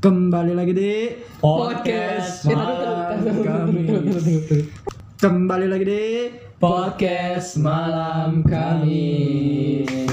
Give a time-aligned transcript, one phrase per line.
[0.00, 1.12] Kembali lagi di
[1.44, 3.84] Podcast taruh, kami.
[5.20, 6.04] Kembali lagi di
[6.56, 9.12] Podcast malam kami.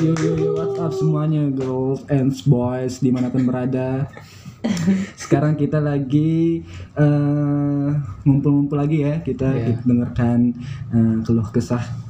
[0.03, 4.11] Yo yo yo what's up semuanya girls and boys di mana pun berada
[5.23, 6.67] Sekarang kita lagi
[6.99, 7.89] eh,
[8.27, 10.51] ngumpul-ngumpul lagi ya Kita, kita dengarkan
[10.91, 12.06] eh, keluh kesah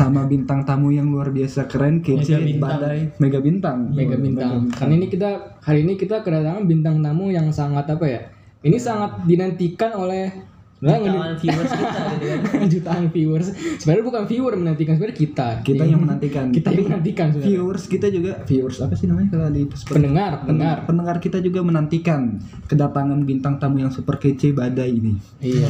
[0.00, 2.70] sama bintang tamu yang luar biasa keren kece Mega bintang.
[2.80, 4.72] badai mega bintang Mega bintang.
[4.72, 5.30] Karena ini kita
[5.60, 8.20] hari ini kita kedatangan bintang tamu yang sangat apa ya?
[8.64, 10.32] Ini sangat dinantikan oleh
[10.80, 12.40] sebenarnya Jutaan viewers kita gitu kan.
[12.66, 13.48] jutaan viewers.
[13.76, 15.48] Sebenarnya bukan viewer menantikan, sebenarnya kita.
[15.60, 17.48] kita yang menantikan Kita yang menantikan sebenarnya.
[17.52, 20.76] viewers kita juga viewers apa sih namanya kalau di Pendengar, pendengar.
[20.82, 25.68] pendengar kita juga menantikan kedatangan bintang tamu yang super kece badai ini Iya.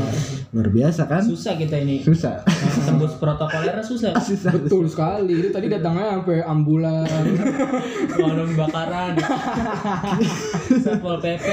[0.51, 2.01] luar biasa kan Susah kita ini.
[2.01, 2.47] susah
[2.87, 4.15] Tembus protokolernya susah.
[4.17, 5.35] susah Betul sekali.
[5.37, 7.03] Itu tadi datangnya sampai ambulan.
[8.09, 9.13] Pemadam kebakaran.
[10.77, 11.45] Satpol PP.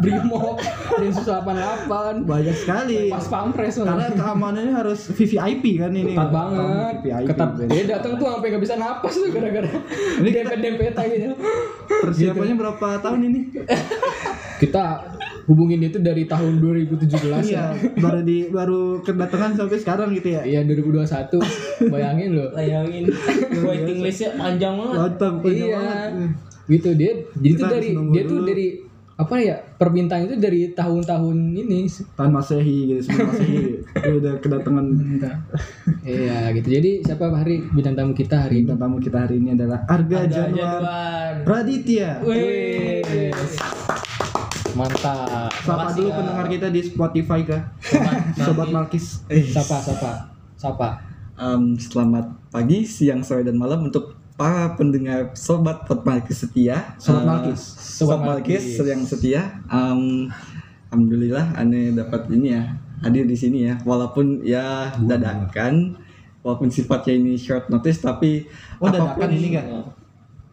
[0.00, 0.56] Brimob,
[0.96, 2.24] Densus 88.
[2.24, 3.12] banyak sekali.
[3.12, 6.14] Pas pampres karena keamanannya harus VVIP kan ini.
[6.14, 6.94] Ketat banget.
[7.02, 7.50] VVIP ketat.
[7.68, 9.70] Dia datang tuh sampai nggak bisa napas tuh gara-gara
[10.24, 11.34] dempet dempetan gitu
[11.88, 13.40] persiapannya berapa tahun ini?
[14.62, 14.84] Kita
[15.48, 17.08] hubungin dia tuh dari tahun 2017
[17.48, 17.96] iya ya.
[17.96, 20.42] baru di baru kedatangan sampai sekarang gitu ya.
[20.44, 21.08] Iya 2021
[21.92, 22.48] bayangin loh.
[22.52, 23.04] Bayangin.
[23.64, 24.96] Waiting listnya panjang banget.
[24.98, 25.78] Lotong punya iya.
[25.80, 26.10] banget.
[26.68, 28.46] Gitu dia jadi Kita tuh dari dia tuh dulu.
[28.52, 28.66] dari
[29.18, 31.90] apa ya permintaan itu dari tahun-tahun ini.
[32.14, 33.62] Tahun masehi gitu sebelum masehi.
[34.06, 34.86] Dia udah kedatangan.
[36.06, 36.68] Iya gitu.
[36.70, 38.70] Jadi siapa hari bintang tamu kita hari ini?
[38.70, 41.32] Bintang tamu kita hari ini adalah Arga Januar Januar.
[41.42, 42.10] Raditya.
[42.22, 43.34] Wih.
[44.78, 45.50] mantap.
[45.66, 47.62] Sapa dulu pendengar kita di Spotify kah?
[48.38, 49.26] Sobat Malkis.
[49.26, 50.88] siapa siapa siapa
[51.38, 56.94] Um, selamat pagi, siang, sore, dan malam untuk para pendengar Sobat Potmalkis setia.
[57.02, 57.60] Sobat Uh, Malkis.
[57.74, 59.58] Sobat Malkis yang setia.
[59.66, 60.30] Um,
[60.88, 63.76] Alhamdulillah, aneh dapat ini ya hadir di sini ya.
[63.82, 65.98] Walaupun ya dadakan,
[66.40, 68.46] walaupun sifatnya ini short notice, tapi
[68.78, 69.66] Oh, dadakan ini kan?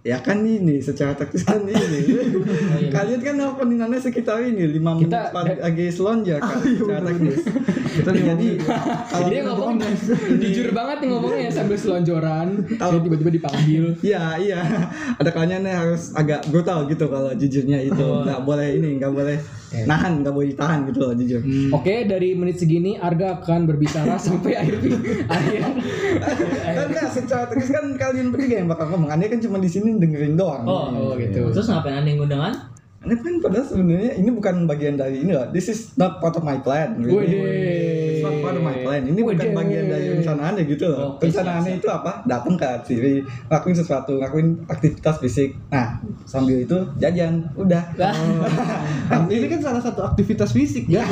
[0.06, 2.02] Ya kan ini secara teknis kan ini.
[2.94, 4.78] Kalian kan openingannya sekitar ini?
[4.78, 7.42] 5 menit lagi selonjak kan secara teknis.
[7.98, 8.48] Kita Jadi
[9.10, 9.82] Kalau dia ngomong
[10.38, 13.98] jujur banget nih ngomongnya sambil selonjoran, saya tiba-tiba dipanggil.
[14.06, 14.62] Iya iya.
[15.18, 18.06] Ada kalanya nih harus agak brutal gitu kalau jujurnya itu.
[18.30, 19.42] Nggak boleh ini nggak boleh
[19.84, 21.42] nahan nggak boleh ditahan gitu loh jujur.
[21.70, 24.76] Oke, dari menit segini Arga akan berbicara sampai akhir
[25.28, 25.62] akhir.
[26.72, 29.12] kan nggak secara teknis kan kalian bertiga yang bakal ngomong.
[29.12, 30.64] Aneh kan cuma di sini dengerin doang.
[30.64, 31.52] Oh, Oh, gitu.
[31.52, 32.54] Terus ngapain anda yang undangan?
[33.06, 35.46] Aneh kan padahal sebenarnya ini bukan bagian dari ini loh.
[35.54, 36.98] This is not part of my plan.
[36.98, 37.38] Wede.
[38.18, 39.06] It's not part of my plan.
[39.06, 39.54] Ini bukan Wede.
[39.54, 41.14] bagian dari rencana aneh gitu loh.
[41.14, 42.12] Oke, rencana siap, aneh itu apa?
[42.26, 45.54] Datang ke sini, ngelakuin sesuatu, ngelakuin aktivitas fisik.
[45.70, 47.84] Nah, sambil itu jajan, udah.
[47.94, 51.06] Kan ini kan salah satu aktivitas fisik ya.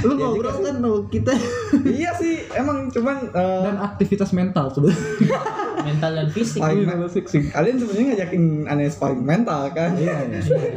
[0.00, 1.36] Lu Ya juga ngobrol kan lu kita
[1.84, 5.04] iya sih, emang cuman eh, dan aktivitas mental sebenarnya.
[5.76, 6.60] Mental dan fisik.
[6.60, 7.08] sparring Iya, mental.
[7.10, 7.42] fisik.
[7.52, 9.90] Kalian sebenarnya ngajakin aneh sparring mental kan?
[9.94, 10.16] Iya.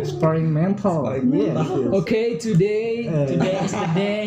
[0.03, 0.99] Sparring mental.
[1.07, 1.77] Sparring Yes, mental.
[1.79, 1.91] yes.
[1.95, 4.25] Oke, today Eh, Today is the day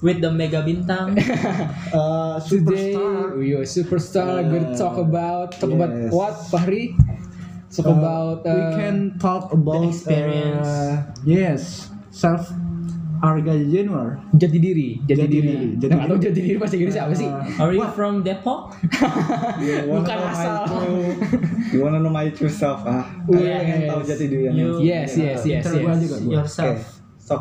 [0.00, 1.14] with the mega bintang.
[1.18, 3.36] eh, today superstar.
[3.36, 6.10] we are superstar gonna talk about talk about Yes.
[6.10, 6.96] what Fahri?
[7.68, 10.68] Talk Uh, about we uh, can talk about experience.
[10.68, 12.52] uh, yes, self
[13.22, 14.18] Arga Januar.
[14.34, 15.46] jati diri, jati, Jati diri.
[15.46, 16.26] diri, jati Nah, atau diri.
[16.26, 17.28] jati diri bahasa Inggris apa sih?
[17.56, 18.74] Are you from Depok?
[19.94, 20.66] Bukan asal.
[21.70, 23.06] You wanna know my true self ah?
[23.30, 23.38] Yes.
[23.38, 25.98] Kalian pengen tahu jati diri You- Yes, yes, yes, yes.
[26.02, 26.32] juga gua.
[26.42, 26.78] Yourself.
[27.22, 27.34] So,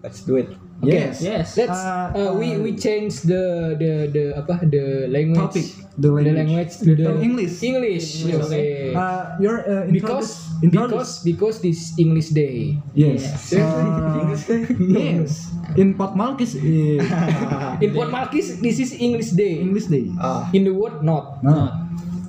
[0.00, 0.48] let's do it.
[0.80, 1.20] Yes.
[1.20, 1.60] Yes.
[1.60, 5.68] Let's Uh, uh, we we change the the the apa the language Topic,
[6.00, 6.34] the the language.
[6.34, 7.54] language to the From English.
[7.60, 8.06] English.
[8.24, 8.96] English, okay.
[8.96, 12.80] Uh, your uh, because introduce- because because this English day.
[12.96, 13.20] yes,
[13.52, 13.60] Yes.
[13.60, 14.62] Uh, English deh.
[14.90, 16.98] yes, in Port Malkis eh,
[17.84, 19.60] In Port Malkis this is English day.
[19.60, 20.08] English day.
[20.16, 21.44] Ah, In the word not.
[21.44, 21.76] In, not-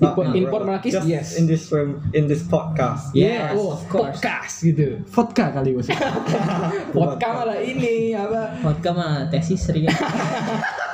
[0.01, 0.49] not in really.
[0.49, 1.27] Port Malkis Just yes.
[1.37, 3.13] In this room, in this podcast.
[3.13, 4.17] Yeah, Yes, oh, of course.
[4.17, 5.05] podcast gitu.
[5.13, 5.85] vodka kali bos.
[6.97, 8.57] Podcast malah ini apa?
[8.65, 9.93] Vodka mah tesis ringan.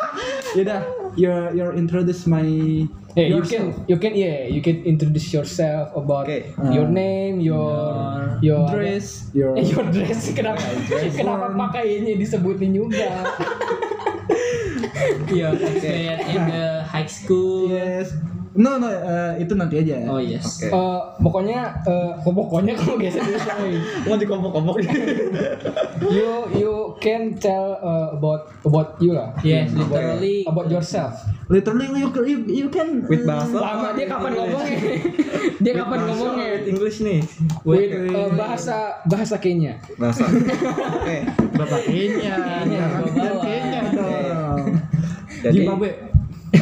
[0.55, 0.81] Yaudah,
[1.17, 2.45] your your introduce my
[3.17, 3.73] Hey, you yourself.
[3.73, 6.53] can you can yeah you can introduce yourself about Okay.
[6.69, 7.73] your Uh, name, your
[8.45, 10.61] your dress, your Eh, your dress kenapa
[11.17, 11.57] kenapa Form.
[11.57, 13.09] pakaiannya disebutin juga?
[15.27, 17.69] Iya, experience in the high school.
[17.69, 18.13] yes.
[18.57, 20.01] No no eh, itu nanti aja.
[20.09, 20.65] Oh yes.
[20.65, 20.73] Oke.
[20.73, 23.21] Eh, pokoknya eh, kok pokoknya kamu geser
[24.09, 24.75] Mau dikompok-kompok
[26.07, 30.45] you you can tell uh, about about you lah Yes, literally.
[30.47, 31.13] about yourself
[31.47, 33.55] Literally you you, you can with eh, bahasa.
[33.55, 34.77] lama dia kapan ngomongnya
[35.63, 37.19] dia kapan ngomongnya With English nih.
[37.63, 38.77] with uh, bahasa
[39.07, 40.25] bahasa Kenya Bahasa.
[40.97, 41.17] Oke.
[41.55, 42.35] Bapak Kenya.
[42.35, 43.81] Kenya, jangan Kenya
[45.47, 45.89] Zimbabwe.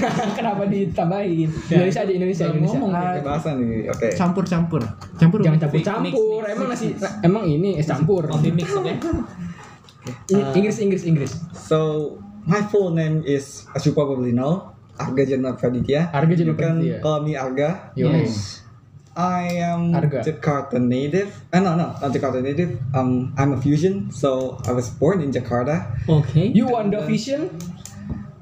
[0.38, 2.92] kenapa ditambahin Indonesia aja Indonesia Indonesia ngomong.
[2.94, 3.88] pakai bahasa nih.
[3.90, 4.08] Oke.
[4.14, 4.82] Campur-campur.
[5.16, 5.40] Campur.
[5.42, 5.78] jangan apa?
[5.80, 7.00] campur campur Mix, mix, emang mix, nasi mix.
[7.22, 8.94] emang ini es campur Coffee mix, oke?
[10.30, 11.78] I- Inggris Inggris Inggris So
[12.46, 16.08] my full name is as you probably know Arga Jenderal Praditya.
[16.10, 16.98] Arga You Jenderal can Praditya.
[17.02, 17.92] call me Arga.
[17.96, 18.62] Yes.
[19.12, 20.20] I am Arga.
[20.22, 21.32] Jakarta native.
[21.50, 22.80] Uh, no, no, not Jakarta native.
[22.92, 24.12] Um, I'm a fusion.
[24.12, 25.88] So I was born in Jakarta.
[26.08, 26.36] Oke.
[26.52, 27.84] you Wanda Vision Nah,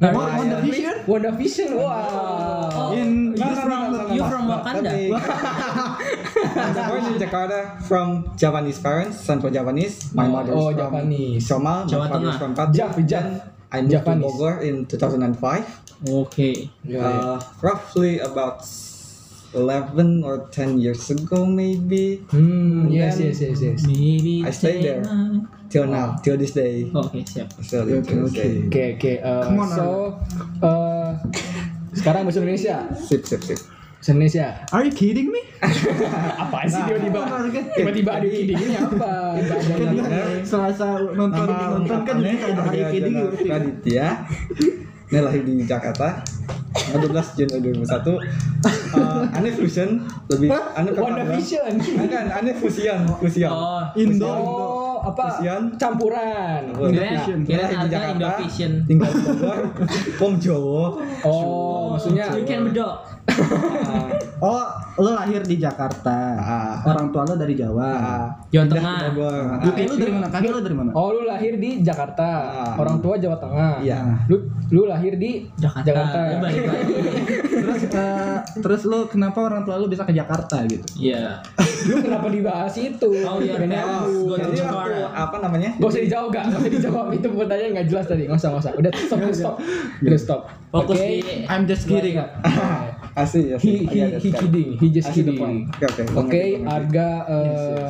[0.04, 0.68] Nah, Wonder ya.
[0.68, 0.96] Vision.
[1.08, 4.92] Wanda Vision wow Oh, In- you from you from Wakanda.
[6.90, 10.12] Born in Jakarta from Javanese parents, Central Javanese.
[10.14, 11.48] My Oh, mother oh, from Javanese.
[11.48, 11.88] Somal.
[11.88, 12.40] Jawa my father Tengah.
[12.40, 12.52] from.
[12.76, 13.26] Jav, Jav.
[13.72, 14.22] I moved Javanese.
[14.22, 15.66] to Bogor in 2005.
[16.12, 16.70] Oke.
[16.84, 17.00] Ya, ya.
[17.00, 18.62] Uh, roughly about
[19.56, 22.22] 11 or 10 years ago, maybe.
[22.34, 25.06] hmm yes yes yes yes Maybe I stay there.
[25.74, 26.86] Till now, till this day.
[26.94, 27.50] Oke, siap.
[27.58, 28.46] Oke, oke.
[28.70, 29.42] Oke oke eh,
[29.74, 30.14] so
[30.62, 31.10] eh,
[31.98, 33.58] sekarang bahasa Indonesia Sip, sip, sip.
[34.06, 35.42] Indonesia Are you kidding me?
[36.46, 37.26] apaan sih tiba-tiba
[37.74, 44.14] tiba-tiba ada kidding ini apa Kan selasa nonton nonton kan bisa ada kidding Jenderal
[45.14, 46.26] Ini lahir di Jakarta.
[46.74, 48.18] 12 Juni 2001.
[48.98, 51.22] Uh, aneh fusion lebih aneh Wanda.
[51.38, 51.78] Vision
[52.10, 53.54] Kan aneh fusion, fusion.
[53.54, 54.74] Oh, Indo, Indo.
[55.06, 55.62] apa Fusion.
[55.78, 57.40] campuran kira Indovision.
[57.46, 58.30] kira di Jakarta.
[58.90, 59.60] Tinggal di Bogor.
[60.18, 60.86] Wong Jawa.
[61.30, 63.13] oh maksudnya You can bedok.
[63.26, 64.10] Ah,
[64.44, 64.60] Oh,
[65.00, 66.36] lo lahir di Jakarta.
[66.36, 66.76] Ah.
[66.84, 67.90] Orang tua lo dari Jawa.
[67.96, 69.00] ah, Jawa Tengah.
[69.10, 69.44] Bogor.
[69.64, 70.28] Kakek lo dari mana?
[70.28, 70.90] Kakek lo dari mana?
[70.92, 72.74] oh lu lahir di Jakarta Ah.
[72.76, 74.04] orang tua Jawa Tengah Iya.
[74.28, 75.88] lu lu lahir di Jakarta.
[75.88, 76.20] Jakarta.
[76.44, 76.94] Balik lagi.
[77.54, 80.84] terus eh, terus lo kenapa orang tua lo bisa ke Jakarta gitu?
[81.00, 81.40] Iya.
[81.86, 83.48] lu kenapa dibahas itu Oh, aku.
[84.26, 85.08] go to Jadi Jakarta.
[85.10, 85.72] apa namanya?
[85.74, 86.44] Gak usah dijawab gak?
[86.46, 89.32] Gak usah dijawab Itu pertanyaan gak jelas tadi Gak usah gak usah Udah stop Udah
[89.34, 89.56] stop
[90.02, 91.08] Udah stop Fokus Oke.
[91.08, 92.20] di I'm just kidding.
[93.14, 93.72] Asli, He, asli.
[93.86, 94.36] he, it, he it.
[94.36, 95.70] kidding He just I see the kidding.
[95.70, 96.02] Oke, oke.
[96.02, 96.74] Oke Gua ngerti, gua ngerti.
[96.74, 97.90] Arga eh,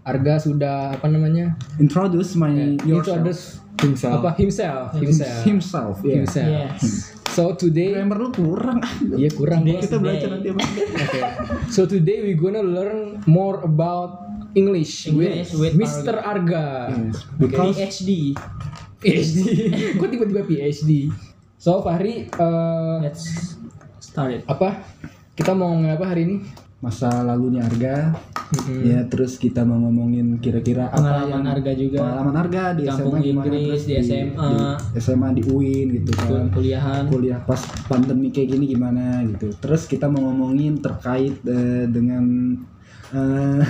[0.00, 2.52] Arga sudah Apa namanya Introduce my
[2.84, 3.20] yourself.
[3.20, 3.42] Introduce
[3.80, 4.14] Himself.
[4.20, 5.94] Apa Himself Himself himself.
[6.04, 6.16] yeah.
[6.20, 7.16] Himself Yes.
[7.30, 8.82] So today Grammar lo kurang.
[9.00, 10.34] Iya kurang bos Kita belajar Today.
[10.34, 10.62] nanti apa?
[11.06, 11.22] Okay.
[11.70, 14.26] So today we gonna learn more about
[14.58, 16.18] English, English with, with Mr.
[16.18, 16.90] Arga.
[16.90, 18.34] Yes, because PhD.
[18.98, 19.38] PhD.
[20.02, 21.06] Kok tiba-tiba PhD?
[21.54, 23.54] So Fahri, eh, Let's
[24.10, 24.42] start it.
[24.50, 24.82] apa?
[25.38, 26.36] Kita mau ngomongin apa hari ini?
[26.80, 28.16] masa lalunya Arga.
[28.56, 28.82] Mm-mm.
[28.88, 31.98] Ya, terus kita mau ngomongin kira-kira apa Pengalaman yang Arga juga.
[32.00, 34.48] pengalaman Arga di Kampung SMA gimana Inggris, terus di SMA.
[34.48, 36.48] di SMA di UIN gitu kan.
[36.50, 37.02] Kuliahan.
[37.12, 39.52] kuliah pas pandemi kayak gini gimana gitu.
[39.60, 42.24] Terus kita mau ngomongin terkait eh, dengan
[43.12, 43.60] eh,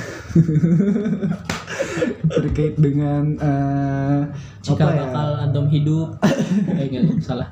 [2.39, 4.21] terkait dengan eh,
[4.63, 5.03] Jika apa ya?
[5.11, 6.09] bakal antum hidup.
[6.79, 7.51] eh enggak salah.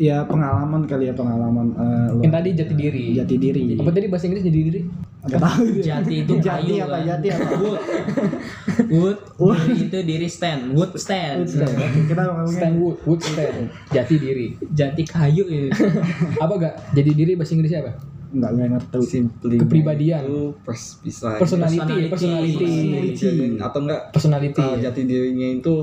[0.00, 2.24] Ya pengalaman kali ya pengalaman eh, lo.
[2.24, 3.04] Yang tadi jati diri.
[3.12, 3.62] jati diri.
[3.76, 4.80] Apa tadi bahasa Inggris jati diri?
[5.20, 5.80] Nggak tahu itu.
[5.92, 7.02] Jati itu jati kayu apa kan.
[7.04, 7.44] jati apa?
[8.96, 9.18] Wood.
[9.36, 9.58] Wood.
[9.60, 10.72] Diri itu diri stand.
[10.72, 11.44] Wood stand.
[11.44, 13.68] Oke, kita ngomongin Stand wood, wood stand.
[13.92, 14.56] Jati diri.
[14.72, 15.68] Jati kayu ya.
[16.48, 16.74] Apa gak?
[16.96, 17.92] Jati diri bahasa Inggrisnya apa?
[18.30, 18.98] nggak nggak ngerti.
[19.04, 20.22] Simply Kepribadian.
[20.22, 22.62] itu pers bisa Personality, Personality.
[22.62, 23.14] personality.
[23.18, 24.54] Jadi, atau enggak Personality.
[24.62, 25.74] kalau jati dirinya itu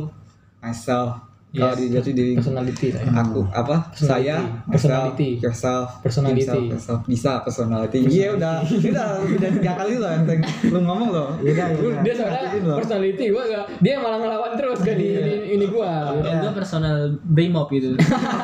[0.64, 1.74] myself Yes.
[1.74, 2.92] di jati diri Personality.
[2.92, 3.08] saya.
[3.16, 4.36] aku apa saya
[4.68, 5.40] Personality.
[5.40, 6.44] yourself Personality.
[6.44, 7.00] himself, yourself.
[7.08, 12.04] bisa personality iya udah udah udah tiga kali loh enteng lu ngomong loh Iya, iya.
[12.04, 12.78] Dia soalnya Ini loh.
[12.78, 16.12] personality gua gak, dia malah ngelawan terus kan di ini, ini gua.
[16.18, 17.96] Dan gue personal brimob gitu.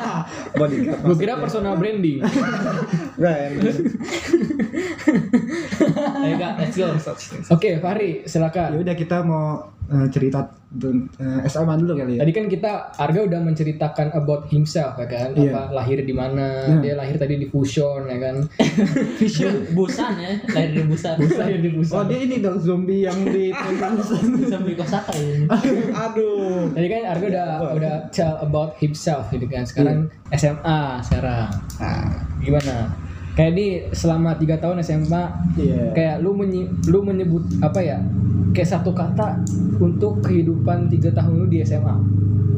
[0.58, 2.24] bodyguard Gua kira personal branding.
[3.20, 3.54] brand
[6.24, 6.88] Ayo kak, let's go.
[7.50, 8.68] Oke, Fahri, Ya silakan.
[8.76, 9.46] udah kita mau
[9.84, 10.40] eh, cerita
[10.70, 12.24] tentang, eh, SMA dulu kali ya.
[12.24, 15.52] Tadi kan kita Arga udah menceritakan about himself ya kan, Iya.
[15.52, 16.80] apa lahir di mana, Iya.
[16.80, 18.36] dia lahir tadi di Fusion ya kan.
[19.20, 19.68] Vision.
[19.70, 21.14] Busan ya, lahir dari Busan.
[21.20, 22.04] lahir di Oh Fusion.
[22.08, 23.52] dia ini dong zombie yang di
[24.56, 25.52] beli kosaka ya.
[25.94, 29.62] aduh Tadi kan Arga udah udah tell about himself gitu kan.
[29.62, 31.52] Sekarang SMA sekarang.
[31.76, 32.08] nah,
[32.40, 32.88] Gimana?
[33.34, 35.24] Kayak di selama tiga tahun SMA
[35.54, 35.90] Iya.
[35.90, 37.98] kayak lu menyi- lu menyebut apa ya
[38.50, 39.42] kayak satu kata
[39.76, 41.98] untuk kehidupan tiga tahun lu di SMA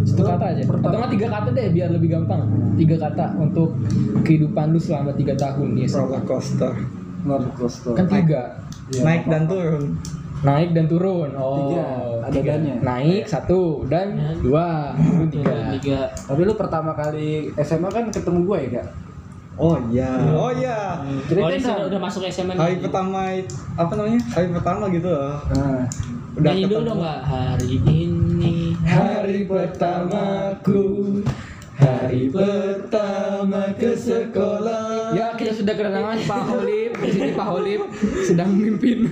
[0.05, 0.63] Satu kata aja.
[0.63, 2.47] Atau nggak tiga kata deh biar lebih gampang.
[2.77, 3.75] Tiga kata untuk
[4.23, 5.89] kehidupan lu selama tiga tahun ya.
[5.91, 6.71] roller coaster
[7.23, 8.55] roller coaster Kan tiga.
[8.87, 9.33] Iya, naik apa-apa.
[9.33, 9.85] dan turun
[10.37, 11.29] Naik dan turun.
[11.35, 11.57] Oh.
[11.59, 11.85] Tiga,
[12.21, 12.51] ada tiga.
[12.55, 12.75] dannya.
[12.85, 14.07] Naik satu dan
[14.39, 14.93] dua.
[14.95, 15.55] Turun tiga.
[15.73, 16.01] Tiga.
[16.13, 18.87] tapi lu pertama kali SMA kan ketemu gue ya kak
[19.57, 20.11] oh iya.
[20.37, 21.01] Oh iya.
[21.01, 21.65] Oh, ini dong.
[21.65, 23.21] sudah, udah masuk SMA hari pertama
[23.77, 24.21] apa namanya?
[24.33, 25.37] Hari pertama gitu loh.
[25.53, 25.83] Nah,
[26.37, 26.89] udah Nyanyi dulu ketemu.
[26.93, 27.01] dong?
[27.25, 28.55] Hari ini.
[28.85, 30.85] Hari pertamaku
[31.77, 35.13] Hari pertama ke sekolah.
[35.13, 36.93] Ya kita sudah kedatangan Pak Holip.
[36.97, 37.81] Di sini Pak Holip
[38.25, 39.05] sedang memimpin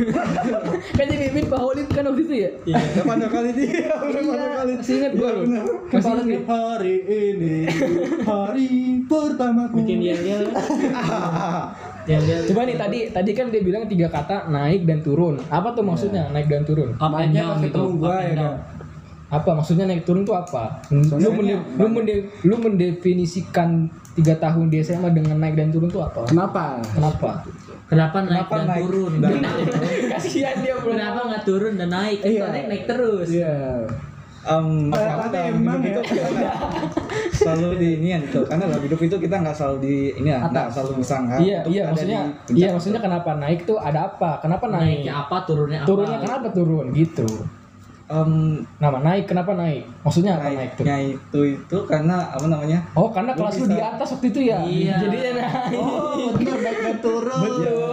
[0.96, 2.50] Kan jadi mimpin Pak Holip kan waktu itu ya?
[2.64, 3.04] Iya.
[3.04, 4.20] pada kali dia pada
[4.64, 5.44] kali Masih ingat gue loh.
[5.92, 7.56] Kemarin hari ini.
[8.24, 8.70] Hari
[9.04, 9.76] pertamaku.
[9.84, 10.36] Bikin dia dia.
[12.04, 12.18] Dia.
[12.48, 15.40] Coba nih tadi tadi kan dia bilang tiga kata naik dan turun.
[15.48, 16.96] Apa tuh maksudnya naik dan turun?
[16.96, 17.72] Up and down gitu.
[17.72, 18.48] ketemu gua ya.
[19.34, 20.78] Apa maksudnya naik turun tuh apa?
[20.88, 21.02] Lu,
[21.34, 23.68] mende- lu, mende- lu mendefinisikan
[24.12, 26.22] tiga tahun di SMA dengan naik dan turun tuh apa?
[26.24, 27.42] kenapa Kenapa?
[27.84, 29.12] Kenapa naik Kenapa dan naik turun?
[29.18, 29.32] dan
[30.14, 32.18] Kasihan dia belum Kenapa nggak turun dan naik?
[32.22, 32.46] Iya.
[32.46, 33.26] Naik naik terus.
[33.28, 33.82] iya
[34.44, 36.20] Em, karena tapi dalam emang hidup ya.
[36.20, 36.52] itu kita
[37.34, 40.38] selalu di ini ya gitu karena dalam hidup itu kita nggak selalu di ini ya
[40.44, 42.20] nggak selalu bisa nggak Iya, iya maksudnya
[42.52, 44.30] iya maksudnya kenapa naik tuh ada apa?
[44.38, 44.84] Kenapa naik?
[45.00, 45.88] Naiknya apa, turunnya apa?
[45.88, 47.24] Turunnya kenapa turun gitu?
[48.04, 49.88] Em, Nama naik kenapa naik?
[50.00, 50.84] Maksudnya apa naik tuh?
[50.84, 54.40] itu itu karena apa namanya Oh karena Lu kelas lu bisa- di atas waktu itu
[54.44, 54.58] ya?
[54.60, 54.96] Iya.
[55.00, 55.72] Jadi dia naik.
[55.74, 57.92] oh benar naik dan turun Betul.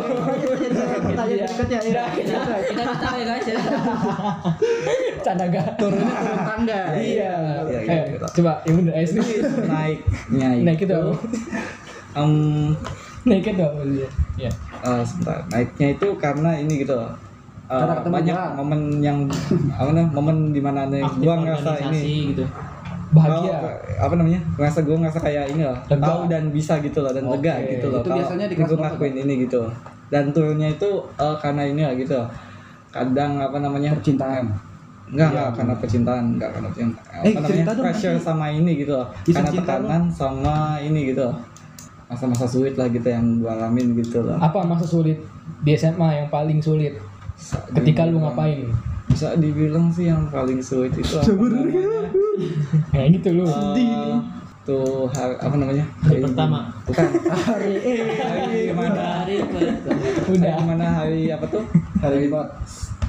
[1.02, 1.48] kita ya Iya.
[1.48, 3.58] ya Iya, Kita kita ya guys ya.
[5.22, 5.68] Canda gak?
[5.78, 7.34] turunnya turun tangga Iya.
[7.64, 8.26] Iya, Eh, gitu.
[8.36, 9.32] coba yang bener sini.
[9.64, 11.00] naiknya itu Naik itu
[12.14, 12.32] em,
[13.24, 13.80] Naik itu apa?
[14.36, 14.52] Iya.
[14.82, 17.14] eh, sebentar naiknya itu karena ini gitu loh.
[17.72, 18.54] Ketemu banyak gua.
[18.54, 19.18] momen yang
[19.80, 22.02] apa namanya momen di mana nih gua ngerasa ini
[22.32, 22.44] gitu.
[23.12, 23.60] Bahagia.
[23.60, 26.00] Kalau, apa namanya ngerasa gue ngerasa kayak ini loh Lega.
[26.02, 27.68] tahu dan bisa gitu loh dan lega Oke.
[27.70, 29.62] gitu loh Itu Kalau biasanya di gue ngakuin ini gitu
[30.08, 32.20] dan turunnya itu eh, karena ini lah gitu
[32.88, 34.48] kadang apa namanya percintaan
[35.06, 37.12] Enggak, enggak karena percintaan, enggak karena percintaan.
[37.12, 37.64] Apa Eh, namanya?
[37.68, 38.24] dong, Pressure nanti.
[38.24, 39.08] sama ini gitu loh.
[39.20, 41.36] Kisah karena cinta tekanan sama ini gitu loh.
[42.08, 44.40] Masa-masa sulit lah gitu yang gua alamin gitu loh.
[44.40, 45.20] Apa masa sulit
[45.60, 46.96] di SMA yang paling sulit?
[47.74, 48.70] Ketika lu ngapain?
[49.12, 52.08] Bisa dibilang sih yang paling sulit itu apa namanya?
[52.96, 53.44] Kayak gitu lu.
[53.44, 54.16] Eh,
[54.64, 55.86] tuh hari, apa namanya?
[56.06, 56.60] Hari pertama.
[56.88, 57.08] Bukan.
[57.50, 57.74] hari
[58.22, 59.26] hari gimana?
[59.26, 60.02] Hari pertama.
[60.32, 60.54] Udah.
[60.62, 61.64] Gimana hari apa tuh?
[62.00, 62.32] hari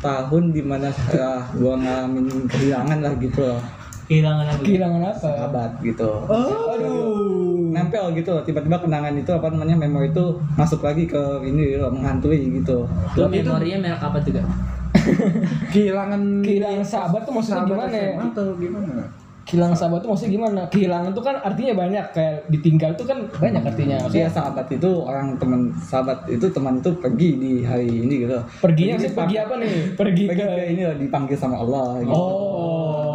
[0.03, 3.63] Tahun di mana ya, gua ngalamin kehilangan lah gitu loh.
[4.11, 4.63] Kehilangan apa?
[4.63, 5.19] Kehilangan apa?
[5.19, 6.11] Sahabat gitu.
[6.27, 7.43] oh aduh
[7.73, 11.89] nempel gitu loh tiba-tiba kenangan itu apa namanya memori itu masuk lagi ke ini loh
[11.89, 12.85] menghantui gitu
[13.17, 14.45] Itu memorinya merek apa juga?
[15.73, 18.13] kehilangan Kehilangan sahabat tuh maksudnya sahabat gimana ya?
[18.21, 19.03] Atau gimana
[19.43, 20.63] Kehilangan sahabat tuh maksudnya gimana?
[20.71, 23.99] Kehilangan tuh kan artinya banyak kayak ditinggal tuh kan banyak artinya.
[24.07, 28.95] Maksudnya sahabat itu orang teman sahabat itu teman itu pergi di hari ini gitu perginya
[29.01, 29.75] Pergi sih pergi apa nih?
[29.99, 33.12] Pergi pergi ke ke ini loh dipanggil sama Allah gitu Oh.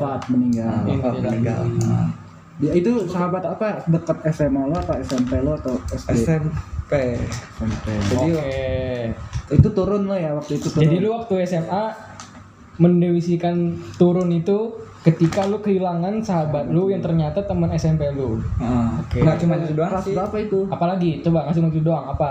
[0.00, 1.84] Wafat meninggal Nah, wafat Iya, meninggal iya.
[1.84, 2.08] Nah,
[2.60, 6.12] Ya, itu sahabat apa dekat SMA lo atau SMP lo atau SD?
[6.12, 6.92] SMP
[7.56, 7.86] SMP.
[8.04, 8.60] jadi Oke.
[9.56, 10.84] Itu turun lo ya waktu itu turun.
[10.84, 11.84] Jadi lu waktu SMA
[12.76, 13.56] mendewisikan
[13.96, 18.36] turun itu ketika lu kehilangan sahabat lu yang ternyata teman SMP lu.
[18.56, 19.24] nah, Oke.
[19.24, 20.60] nggak cuma itu doang kelas sih berapa itu?
[20.68, 22.30] Apalagi coba kasih maju doang apa?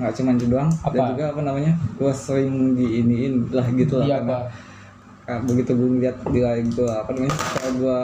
[0.00, 0.96] nggak cuma itu doang Apa?
[0.96, 4.38] dan juga apa namanya gue sering diiniin lah gitu lah Iya apa?
[5.30, 7.98] Kayak begitu gue ngeliat di layar gue apa namanya kalau gue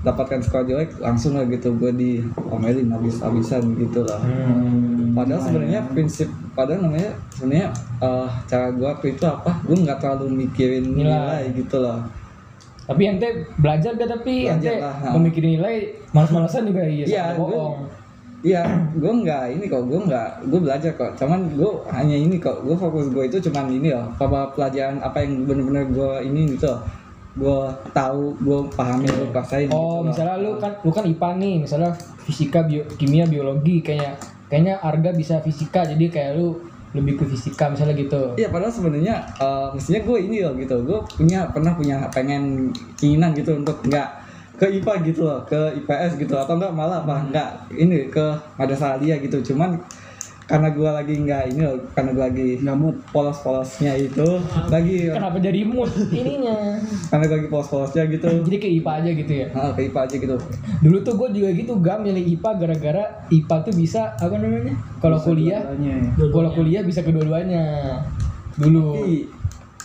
[0.00, 5.12] dapatkan skor jelek langsung lah gitu gue diomelin habis-habisan gitu lah Hmm.
[5.12, 10.24] padahal sebenarnya prinsip padahal namanya sebenarnya eh, cara gue waktu itu apa gue nggak terlalu
[10.38, 11.04] mikirin Nilai.
[11.04, 12.00] nilai, gitu loh
[12.86, 15.76] Tapi ente belajar gak tapi Belajar ente lah, memikirin nilai
[16.10, 17.76] malas-malasan juga iya Iya, gua- bohong.
[18.46, 18.62] Iya,
[18.94, 21.18] gue nggak ini kok, gue nggak, gue belajar kok.
[21.18, 25.26] Cuman gue hanya ini kok, gue fokus gue itu cuman ini loh, apa pelajaran apa
[25.26, 26.70] yang bener-bener gue ini gitu.
[27.34, 29.66] Gue tahu, gue pahami, gue paksain.
[29.66, 30.02] Oh, gitu loh.
[30.14, 31.90] misalnya lu kan lu kan IPA nih, misalnya
[32.22, 34.14] fisika, bio, kimia, biologi kayaknya
[34.46, 36.62] kayaknya Arga bisa fisika jadi kayak lu
[36.94, 38.38] lebih ke fisika misalnya gitu.
[38.38, 43.34] Iya, padahal sebenarnya, eh, mestinya gue ini loh gitu, gue punya pernah punya pengen keinginan
[43.34, 44.25] gitu untuk nggak
[44.56, 48.24] ke IPA gitu loh, ke IPS gitu, atau enggak malah apa enggak ini ke
[48.56, 49.52] madrasah aliyah gitu.
[49.52, 49.76] Cuman
[50.46, 52.96] karena gue lagi nggak ini loh, karena gue lagi Nggak mood.
[53.10, 54.38] polos-polosnya itu
[54.70, 56.78] lagi Kenapa jadi mood ininya?
[57.10, 59.46] karena gue lagi polos-polosnya gitu Jadi ke IPA aja gitu ya.
[59.50, 60.36] nah, ke IPA aja gitu
[60.86, 64.74] Dulu tuh gue juga gitu gak milih IPA gara-gara IPA tuh bisa apa namanya?
[65.02, 66.30] Kalau kuliah, Dua-duanya.
[66.30, 67.64] kalau kuliah bisa kedua-duanya.
[68.56, 68.86] Dulu.
[68.96, 69.14] tapi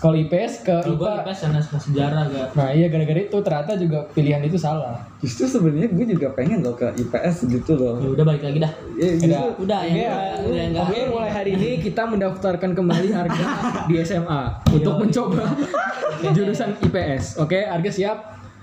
[0.01, 2.47] sekolah IPS ke Kalau gue IPA IPS karena suka sejarah gak.
[2.57, 6.73] nah iya gara-gara itu ternyata juga pilihan itu salah Justru sebenarnya gue juga pengen loh
[6.73, 8.01] ke IPS gitu loh.
[8.01, 8.73] Ya udah balik lagi dah.
[8.97, 9.29] Ya, justru
[9.61, 10.85] Udah ya, udah, udah enggak.
[10.89, 13.45] Oke, mulai hari ini kita mendaftarkan kembali harga
[13.93, 14.41] di SMA
[14.73, 15.45] untuk mencoba
[16.35, 17.37] jurusan IPS.
[17.37, 18.17] Oke, harga siap.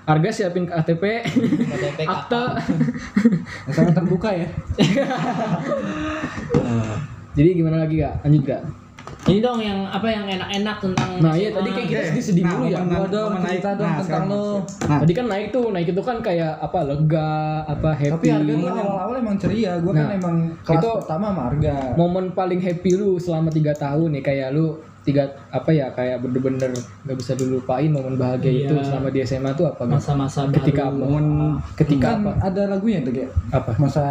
[0.09, 1.21] Harga siapin KTP,
[1.68, 2.45] KTP, akte.
[3.76, 4.49] sangat terbuka ya
[7.37, 8.25] Jadi gimana lagi kak?
[8.25, 8.88] Lanjut kak?
[9.28, 12.08] Ini dong yang apa yang enak-enak tentang Nah iya tadi kayak kita Oke.
[12.11, 12.78] sedih-sedih Nah, dulu ya.
[12.80, 13.61] Gua dong, naik.
[13.61, 14.44] dong Nah, tentang lo.
[14.82, 17.30] Nah, Tadi kan naik tuh, naik itu kan kayak apa lega,
[17.62, 18.12] apa happy.
[18.14, 21.75] tapi harga tuh awal-awal emang ceria gue Nah, kan emang kelas itu- pertama sama harga
[21.94, 24.66] momen paling happy lu selama tiga tahun nih kayak lu
[25.00, 26.68] tiga apa ya kayak bener-bener
[27.02, 28.64] nggak bisa dilupain momen bahagia Iya.
[28.66, 30.88] itu selama di SMA tuh apa masa-masa ketika baru.
[30.90, 31.00] apa?
[31.02, 31.26] momen
[31.75, 34.04] ketika kan apa ada lagunya tuh kayak apa masa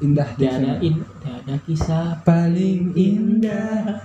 [0.00, 0.74] indah di Tiada sana.
[0.80, 4.00] in, tiada kisah paling indah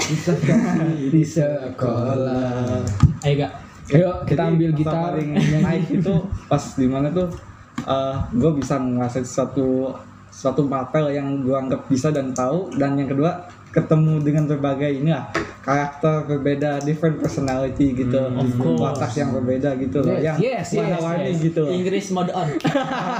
[0.00, 2.80] bisa kasih di sekolah
[3.20, 3.52] Ayo gak.
[3.86, 5.30] ayo kita Jadi, ambil gitar paling
[5.62, 6.14] naik itu
[6.48, 7.28] pas di mana tuh
[8.32, 9.92] gue bisa menguasai suatu
[10.26, 15.12] suatu mapel yang gue anggap bisa dan tahu dan yang kedua ketemu dengan berbagai ini
[15.12, 15.28] lah
[15.60, 18.16] karakter berbeda different personality gitu
[18.56, 18.80] course.
[18.80, 21.44] watak yang berbeda gitu loh Yes, yang yes, yes, warna-warni yes.
[21.44, 21.72] gitu loh.
[21.74, 22.48] Inggris mode on.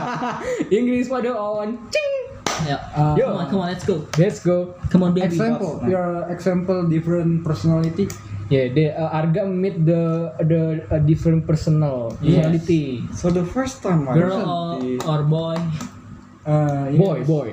[0.78, 2.12] Inggris pada on cing
[2.56, 2.78] Ayo.
[2.88, 3.28] Ah, Yo.
[3.28, 3.96] come on, come on, let's go.
[4.16, 5.28] let's go Come on, baby.
[5.28, 5.92] example Nah.
[5.92, 8.08] your example different personality
[8.48, 12.40] yeah the uh, Arga meet the the uh, different personal Yes.
[12.40, 15.58] personality so the first time Girl or, or boy.
[16.46, 16.96] uh, yes.
[16.96, 17.48] boy boy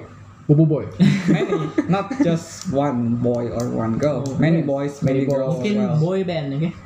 [0.54, 0.86] bubu boy
[1.28, 1.50] many
[1.88, 5.98] not just one boy or one girl many boys many, Many girls Mungkin well.
[5.98, 6.70] boy band, oke?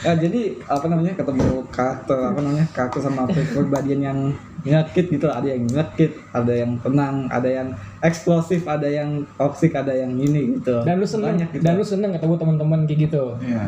[0.00, 4.18] Ya, jadi apa namanya ketemu karakter apa namanya karakter sama kepribadian yang
[4.64, 7.68] nyakit gitu ada yang nyakit ada yang tenang ada yang
[8.00, 11.62] eksplosif ada yang toksik ada yang ini gitu dan lu seneng Banyak gitu.
[11.62, 13.64] dan lu seneng ketemu teman-teman kayak gitu Iya.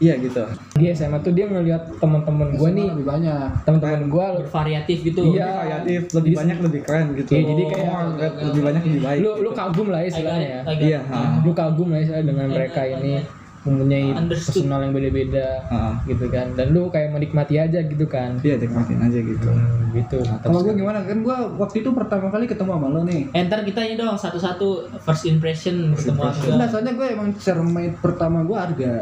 [0.00, 0.42] Iya gitu.
[0.74, 2.88] Di SMA tuh dia ngeliat teman-teman gue nih.
[2.90, 3.48] lebih banyak.
[3.62, 5.20] Teman-teman gue Bervariatif gitu.
[5.30, 5.44] Iya.
[5.44, 7.30] lebih kreatif lebih banyak lebih keren gitu.
[7.30, 8.08] Iya, jadi kayak- More,
[8.42, 9.50] lebih banyak lebih baik lu lu gitu.
[9.54, 10.60] kagum lah got istilahnya ya.
[10.74, 11.00] Iya
[11.40, 13.14] lu kagum lah istilahnya dengan mereka ini.
[13.60, 14.64] mempunyai Understood.
[14.64, 15.60] personal yang beda-beda
[16.08, 16.48] gitu kan.
[16.56, 18.40] Dan lu kayak menikmati aja gitu kan.
[18.40, 19.48] Iya nikmatin aja gitu.
[19.52, 20.16] Hmm, gitu.
[20.16, 20.80] Mantap kalau gue sekali.
[20.80, 20.98] gimana?
[21.04, 23.28] Kan gue waktu itu pertama kali ketemu sama lo nih.
[23.36, 26.66] Enter kita ini dong satu-satu first impression ketemu Enggak, Arga.
[26.72, 28.92] soalnya gue emang cermate pertama gue harga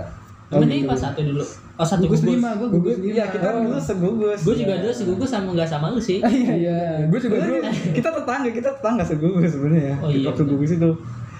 [0.49, 1.45] Mending pas satu dulu.
[1.77, 2.41] Oh satu gugus gugus.
[2.41, 3.13] lima gue gugus lima.
[3.21, 4.41] iya kita dulu segugus.
[4.41, 6.19] Gue juga dulu segugus sama nggak sama lu sih.
[6.65, 7.57] iya gue juga dulu
[7.93, 9.95] kita tetangga kita tetangga segugus sebenarnya.
[10.01, 10.91] Oh, iya, waktu gugus itu.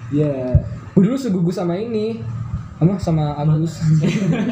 [0.09, 0.61] Iya.
[0.93, 2.21] gue dulu segugus sama ini
[2.79, 3.83] sama sama Agus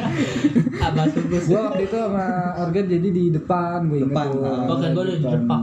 [0.84, 1.48] Abah segugus.
[1.48, 4.26] gue waktu itu sama Arga jadi di depan gue inget Depan.
[4.68, 5.60] Oh kan gue udah di depak.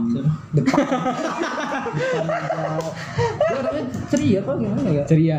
[3.38, 5.04] Gue orangnya ceria apa gimana ya?
[5.06, 5.38] ceria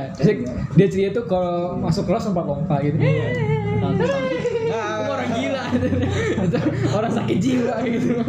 [0.73, 3.91] dia ceria tuh kalau masuk kelas sempat lompat gitu nah,
[5.07, 5.63] orang gila
[6.97, 8.19] orang sakit jiwa gitu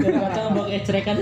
[0.00, 1.16] Dan kata bawa ecerekan.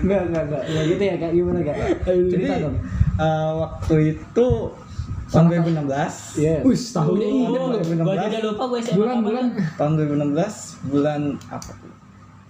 [0.00, 0.62] Enggak, enggak, enggak.
[0.86, 1.30] Gitu ya, Kak.
[1.32, 1.76] Gimana, Kak?
[2.02, 2.76] Jadi Cerita dong.
[3.16, 4.46] eh, waktu itu
[5.30, 6.56] tahun 2016 Iya.
[6.60, 9.44] Wih, tahunnya inget gue juga lupa gue SMA Bulan-bulan.
[9.74, 10.34] tahun 2016
[10.86, 11.72] bulan apa?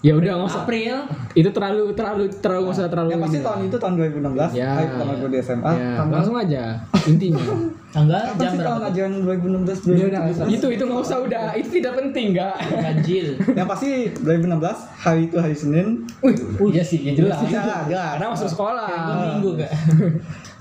[0.00, 0.64] Ya udah nggak usah.
[0.64, 0.96] April.
[1.36, 3.08] Itu terlalu terlalu terlalu nggak usah terlalu.
[3.10, 3.44] Yang pasti ini.
[3.44, 4.70] tahun itu tahun 2016 Ya.
[4.80, 5.70] Pertama gue di SMA.
[5.70, 6.62] Ya, langsung aja
[7.04, 7.44] intinya.
[7.90, 8.88] Tanggal Apa jam sih tahun berapa?
[8.88, 10.56] ajaran 2016 Dia udah nggak 2017?
[10.56, 11.44] itu itu nggak usah udah.
[11.52, 12.54] Itu tidak penting nggak.
[12.80, 13.26] Ganjil.
[13.52, 14.56] Yang pasti 2016
[14.96, 15.86] hari itu hari Senin.
[16.24, 16.34] Wih,
[16.70, 17.36] iya sih, ya jelas.
[17.42, 17.84] Ya, jelas.
[18.16, 18.88] Karena masuk sekolah.
[19.36, 19.72] Minggu gak?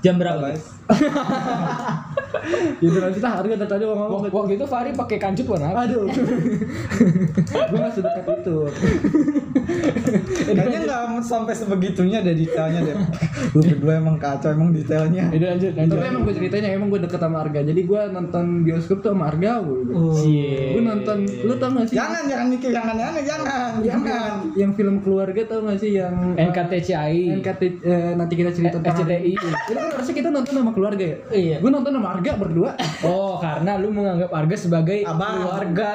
[0.00, 0.52] Jam berapa?
[2.40, 2.80] Guys.
[2.80, 4.20] Itu nanti kita harga dari tadi mau ngomong.
[4.26, 5.84] Wak- Waktu itu Fahri pakai kancut warna apa?
[5.86, 6.08] Aduh.
[7.70, 8.56] gue gak sedekat itu.
[10.50, 12.96] Kayaknya nggak sampai sebegitunya deh detailnya deh.
[13.54, 15.30] Lu berdua emang kacau emang detailnya.
[15.30, 15.96] Udah lanjut, lanjut.
[16.00, 17.60] Tapi emang gue ceritanya emang gue deket sama Arga.
[17.62, 19.52] Jadi gue nonton bioskop tuh sama Arga.
[20.18, 20.74] Cie.
[20.74, 21.96] Gue nonton, lu tau gak sih?
[22.00, 24.32] Jangan jangan mikir yang aneh-aneh jangan yang, jangan.
[24.56, 27.38] yang film keluarga tau gak sih yang NKTCI.
[27.44, 29.32] NKT eh, nanti kita cerita tentang SCTI.
[29.36, 31.56] itu kan harusnya kita nonton sama keluarga ya Iya.
[31.58, 32.70] gue nonton sama Arga berdua
[33.02, 35.36] Oh, karena lu menganggap Arga sebagai Abang.
[35.38, 35.92] keluarga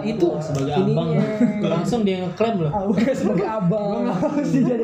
[0.00, 0.94] itu Sebagai ininya.
[0.94, 1.10] abang.
[1.74, 2.72] Langsung dia ngeklaim loh.
[3.12, 4.06] sebagai abang.
[4.42, 4.82] sih jadi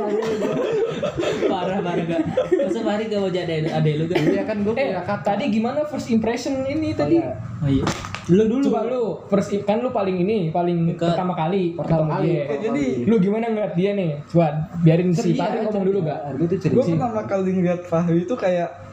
[1.47, 2.21] Parah parah gak.
[2.51, 4.19] Masa Fahri gak mau jadi adek lu gak?
[4.21, 7.19] Iya kan gue Eh, punya kata tadi gimana first impression ini tadi?
[7.21, 7.85] Oh iya.
[8.29, 8.63] Lu dulu.
[8.65, 11.15] Coba lu first kan lu paling ini paling Dekat.
[11.15, 12.47] pertama kali Pertama kali.
[12.59, 14.11] jadi Lu gimana ngeliat dia nih?
[14.25, 14.47] Coba
[14.81, 16.19] biarin si Fahri ngomong dulu gak?
[16.39, 18.90] Gue pertama kali ngeliat Fahri itu kayak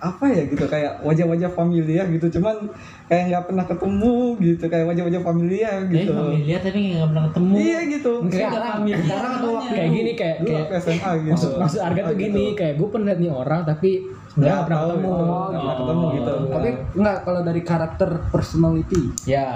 [0.00, 2.40] apa ya gitu kayak wajah-wajah familiar gitu.
[2.40, 2.72] Cuman
[3.06, 6.12] kayak nggak pernah ketemu gitu kayak wajah-wajah familiar gitu.
[6.16, 7.52] familiar tapi nggak pernah ketemu.
[7.60, 8.12] iya gitu.
[8.32, 11.30] Sekarang, sekarang atau waktu kayak gini kayak dulu kayak SMA gitu.
[11.36, 12.24] maksud maksud Arga tuh Gitu.
[12.26, 13.90] gini kayak gue pernah nih orang tapi
[14.30, 15.10] Nggak nggak pernah ketemu.
[15.10, 15.26] Gitu.
[15.26, 16.32] Nggak pernah ketemu gitu.
[16.48, 19.02] Tapi enggak kalau dari karakter personality.
[19.26, 19.46] ya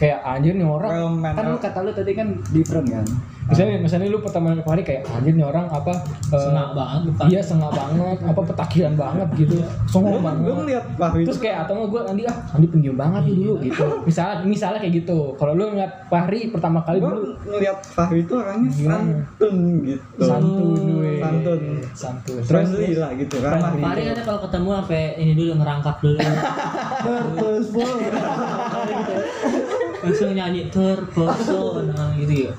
[0.00, 1.20] kayak anjir nih orang.
[1.20, 3.04] Kan lu kata lu tadi kan different kan.
[3.50, 5.92] Misalnya misalnya lu pertama kali kayak anjir nih orang apa
[6.30, 7.24] eh, Sengak banget bukan.
[7.26, 9.54] iya sengak banget apa petakilan banget gitu
[9.90, 13.34] songong gue banget ngeliat Fahri terus kayak atau gue Andi ah Andi pendiam banget nih
[13.42, 17.78] dulu gitu misalnya misalnya kayak gitu kalau lu ngeliat Fahri pertama kali gue dulu ngeliat
[17.82, 21.12] Fahri itu orangnya santun gitu santun we.
[21.20, 21.60] Santun.
[21.92, 26.18] santun friendly lah gitu ramah Fahri gitu kan kalau ketemu sampai ini dulu ngerangkap dulu.
[27.00, 27.92] Purposeful.
[30.00, 32.52] Langsung nyanyi terpesona gitu ya.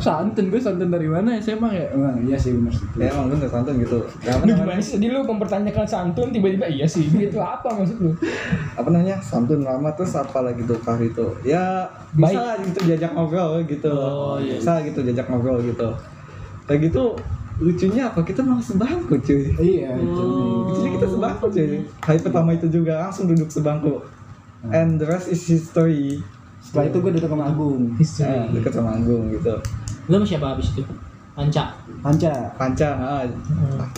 [0.00, 1.40] Santun gue santun dari mana?
[1.40, 1.86] SMA ya?
[1.96, 2.86] Wah, iya sih benar sih.
[3.00, 3.98] ya emang bener santun gitu.
[4.24, 4.92] Apa lu namanya gimana sih?
[5.00, 7.08] Tadi lu mempertanyakan santun tiba-tiba iya sih.
[7.08, 8.12] Gitu apa maksud lu?
[8.76, 9.16] Apa namanya?
[9.20, 12.36] Santun lama terus apa lagi tuh Fahri itu ya Baik.
[12.36, 13.92] bisa lah gitu diajak ngobrol gitu.
[13.92, 14.56] Oh, iya.
[14.60, 15.88] bisa gitu diajak ngobrol gitu.
[16.68, 17.04] Kayak gitu
[17.60, 18.20] lucunya apa?
[18.24, 19.52] Kita malah sebangku cuy.
[19.60, 20.24] Iya, itu.
[20.64, 21.84] lucunya kita sebangku cuy.
[22.00, 24.00] Hari pertama itu juga langsung duduk sebangku.
[24.68, 26.20] And the rest is history
[26.70, 27.80] Setelah itu gue duduk sama Agung.
[27.98, 29.58] Eh, deket sama Agung gitu
[30.06, 30.86] Lu sama siapa habis itu?
[31.34, 31.74] Panca.
[31.98, 32.32] Panca.
[32.56, 33.24] panca ah.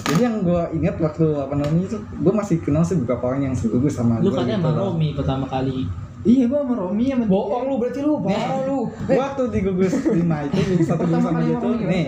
[0.08, 3.54] jadi yang gue ingat waktu apa namanya itu gue masih kenal sih beberapa orang yang
[3.54, 4.84] segugus sama Lu katanya gitu sama loh.
[4.90, 5.86] Romi pertama kali.
[6.22, 9.94] Iya, gue sama Romi sama bohong lu berarti lu parah lu Gua waktu di gugus
[10.14, 12.04] lima itu gugus satu gugus sama Romi nih?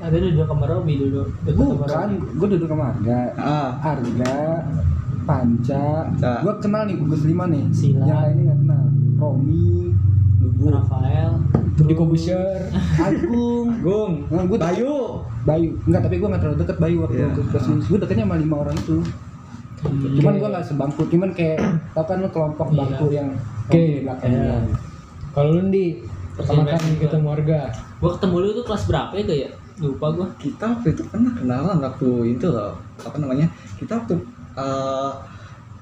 [0.00, 1.22] Ada duduk sama Romi dulu.
[1.44, 2.16] Bukan, Romi.
[2.34, 3.20] gue duduk sama Arga.
[3.36, 4.36] ah Arga,
[5.28, 6.32] Panca, Panca.
[6.40, 7.64] gue kenal nih gugus lima nih.
[7.70, 8.04] Sila.
[8.08, 8.84] Yang lainnya nggak kenal.
[9.20, 9.89] Romi,
[10.62, 11.32] Rafael.
[11.80, 15.72] di Kobusher Agung, Gung Nah, gua- Bayu Bayu.
[15.82, 17.80] Enggak, tapi gue nggak terlalu deket Bayu waktu ke ke sini.
[17.82, 18.96] Gue deketnya sama lima orang itu.
[20.12, 21.56] Cuman gue nggak sebangku, cuman kayak
[21.90, 22.76] tau kan lu kelompok Iya.
[22.76, 23.28] bangku yang
[23.64, 24.54] Oke, di belakang iya.
[25.30, 27.60] kalau lu di pertama kali ketemu warga
[27.96, 29.50] Gua ketemu lu tuh kelas berapa ya gak ya?
[29.78, 30.26] Lupa gua.
[30.36, 33.46] kita waktu itu pernah kenalan waktu itu loh apa namanya
[33.78, 34.20] kita waktu
[34.52, 35.10] eh,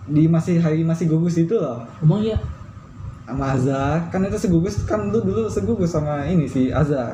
[0.07, 2.39] di masih hari masih gugus itu loh Emang iya?
[3.29, 4.09] Sama Azhar.
[4.09, 7.13] Kan itu segugus kan lu dulu segugus sama ini si Azhar.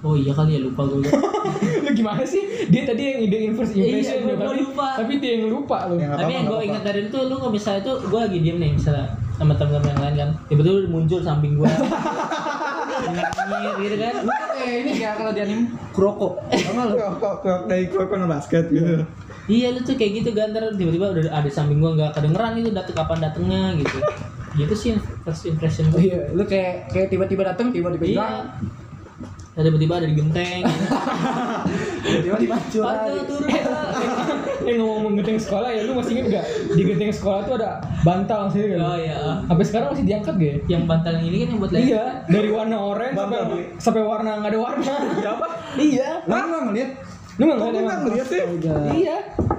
[0.00, 1.02] Oh iya kali ya lupa gua.
[1.84, 2.70] lu gimana sih?
[2.70, 4.86] Dia tadi yang ide first Iya, impression gua- ya, gua tapi lupa.
[4.94, 5.94] tapi dia yang lupa lu.
[5.98, 8.70] Yang Tapi yang gue ingat dari itu lu kalau misalnya itu gue lagi diem nih
[8.72, 10.30] misalnya sama teman-teman yang lain kan.
[10.46, 11.66] Tiba-tiba lu muncul samping gue
[12.96, 14.14] nyengir gitu kan?
[14.56, 16.28] Eh ini kayak kalau di anime Kuroko.
[16.44, 16.94] Tau nggak lu?
[17.18, 19.02] kok kok dari Kuroko basket gitu.
[19.46, 22.70] Iya lu tuh kayak gitu kan ntar tiba-tiba udah ada samping gue nggak kedengeran itu
[22.70, 23.98] datang kapan datangnya gitu
[24.56, 24.90] gitu sih
[25.22, 28.12] first impression gue Iya, lu kayak kayak tiba-tiba datang, tiba-tiba iya.
[28.12, 28.46] hilang,
[29.56, 30.60] tiba-tiba ada di genteng.
[32.24, 33.08] Tiba-tiba curang.
[33.08, 33.48] Pada turun
[34.66, 38.50] eh ngomong genteng sekolah ya lu masih inget gak di genteng sekolah tuh ada bantal
[38.50, 39.16] sih kan oh iya.
[39.46, 40.56] Sampai sekarang masih diangkat gak ya?
[40.74, 43.38] yang bantal yang ini kan yang buat leher Iya, dari warna oranye sampai
[43.78, 44.94] sampai warna nggak ada warna.
[45.22, 45.46] siapa
[45.78, 46.10] iya.
[46.26, 46.90] Lu nggak ngeliat?
[47.38, 48.40] Lu nggak ngeliat sih?
[48.90, 49.16] Iya.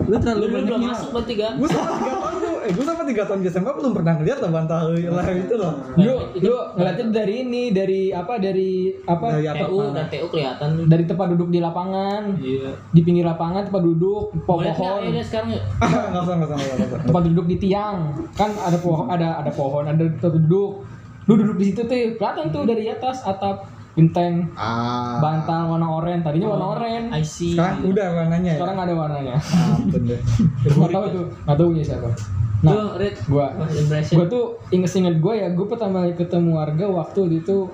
[0.08, 3.24] Lu terlalu lu belum masuk berarti kan gue sama tiga tahun eh gue sama tiga
[3.24, 7.34] tahun di SMA belum pernah ngeliat loh bantal leher itu loh Lu lu ngeliatnya dari
[7.48, 9.40] ini dari apa dari apa?
[9.40, 9.66] Dari apa?
[9.66, 14.36] TU dan TU kelihatan Dari tempat duduk di lapangan, iya di pinggir lapangan tempat duduk,
[14.44, 15.62] boleh nggak pohon, ya sekarang ya
[16.12, 17.98] nggak usah nggak usah nggak usah, tempat duduk di tiang.
[18.34, 20.84] Kan ada pohon, ada ada pohon, ada tempat duduk.
[21.28, 26.22] Lu duduk di situ tuh, kelihatan tuh dari atas atap genteng ah bantal warna oranye.
[26.22, 27.02] Tadinya warna oranye.
[27.12, 29.34] I see sekarang udah warnanya ya Sekarang nggak ada warnanya.
[29.74, 30.20] ampun deh
[30.78, 32.10] Nggak tahu tuh, nggak tahu punya siapa.
[32.58, 36.86] Nah, Red, gua first impression gue tuh inget-inget gue ya gue pertama kali ketemu warga
[36.88, 37.70] waktu itu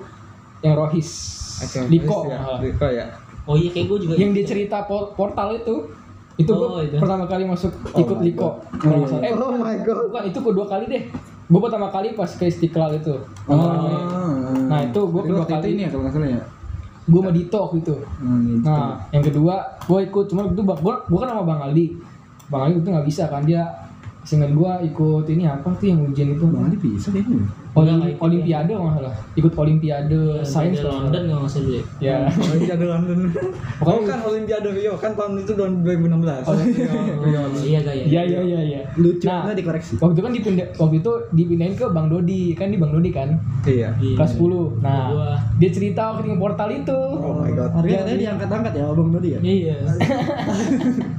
[0.60, 1.10] yang Rohis.
[1.88, 2.26] Diko.
[2.26, 2.60] Ya malah.
[2.60, 3.06] Diko ya.
[3.44, 5.88] Oh iya kayak gue juga yang dia cerita por- portal itu
[6.34, 6.96] itu gue Oh, itu.
[6.96, 8.54] pertama kali masuk ikut my Liko God.
[8.76, 9.96] Kalau Oh, eh oh my god.
[10.04, 11.02] bukan itu kedua kali deh.
[11.44, 13.14] Gue pertama kali pas ke Istiqlal itu.
[13.46, 13.56] Oh.
[14.64, 16.42] Nah itu gue Jadi kedua waktu itu kali ini ya kalau nggak salah ya.
[17.04, 17.96] gue sama Dito waktu itu.
[18.18, 18.64] Hmm, gitu.
[18.64, 20.24] nah yang kedua gue ikut.
[20.26, 21.86] Cuman itu gue gue kan sama Bang Aldi.
[22.46, 23.62] Bang Aldi itu nggak bisa kan dia
[24.24, 27.24] seingat gue ikut ini apa tuh yang ujian itu Bang Andi bisa deh.
[27.74, 29.14] Olimpiade nggak salah.
[29.34, 33.18] Ikut Olimpiade sains Sains London nggak ngasih dulu ya ya Olimpiade London.
[33.76, 36.54] Pokoknya- oh kan Olimpiade Rio kan tahun itu tahun 2016 oh,
[37.60, 38.22] iya gak ya Iya.
[38.22, 38.80] iya iya iya.
[38.94, 39.92] Lucu Nah, nggak dikoreksi.
[39.96, 42.54] waktu itu kan dipindah waktu itu dipindahin ke Bang Dodi.
[42.54, 43.28] Kan di Bang Dodi kan?
[43.64, 43.90] Iya.
[43.96, 44.14] Iya.
[44.14, 44.78] kelas 10.
[44.78, 45.10] Nah,
[45.56, 46.94] dia cerita waktu di portal itu.
[46.94, 47.70] oh my god.
[47.74, 49.40] Harganya tadi diangkat-angkat ya Abang Dodi ya.
[49.42, 49.76] iya.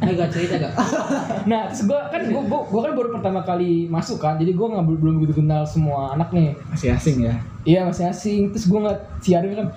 [0.01, 0.73] Eh gak cerita gak
[1.45, 4.35] Nah, terus gua kan gua, gua, gua kan baru pertama kali masuk kan.
[4.35, 6.53] Jadi gua nggak belum begitu kenal semua anak nih.
[6.69, 7.35] masih asing ya?
[7.65, 8.41] Iya, masih asing.
[8.53, 9.67] Terus gua nggak si Arif kan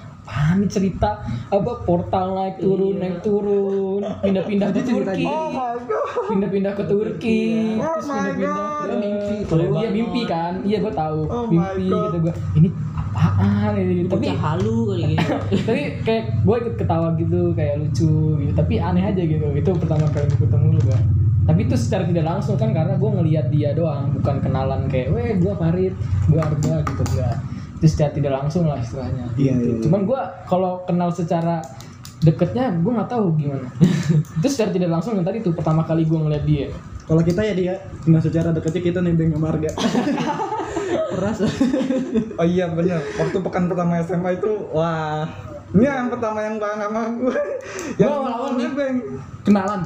[0.60, 1.24] nih cerita?
[1.48, 5.24] Apa portal naik turun naik turun pindah-pindah ke Turki.
[6.28, 7.42] pindah-pindah ke Turki.
[7.80, 8.54] Terus pindah-pindah
[8.84, 9.36] ke mimpi.
[9.56, 10.52] Iya mimpi kan?
[10.62, 11.20] Iya gue tahu.
[11.48, 12.68] Mimpi gitu gue ini
[13.18, 14.04] apaan ini?
[14.04, 14.08] Gitu.
[14.12, 15.26] tapi halu kali gitu.
[15.68, 18.12] tapi kayak gue ikut ketawa gitu kayak lucu
[18.44, 18.52] gitu.
[18.52, 19.46] Tapi aneh aja gitu.
[19.56, 21.02] Itu pertama kali gue ketemu lu gak
[21.48, 25.32] tapi itu secara tidak langsung kan karena gue ngelihat dia doang bukan kenalan kayak weh
[25.40, 25.94] gue Farid
[26.28, 27.36] gue Arga gitu enggak
[27.78, 29.64] itu secara tidak langsung lah istilahnya Iya, gitu.
[29.64, 29.82] iya, iya.
[29.86, 31.64] cuman gue kalau kenal secara
[32.20, 33.64] deketnya gue nggak tahu gimana
[34.38, 36.68] itu secara tidak langsung yang tadi tuh pertama kali gue ngeliat dia
[37.08, 39.72] Kalau kita ya dia, nah secara dekatnya kita nebeng sama harga.
[41.08, 41.40] Peras.
[42.36, 45.24] Oh iya bener, waktu pekan pertama SMA itu wah
[45.72, 47.36] ini yang pertama yang bareng sama gue
[47.96, 48.60] yang awal-awal nih.
[48.60, 48.96] nebeng
[49.40, 49.80] Kenalan.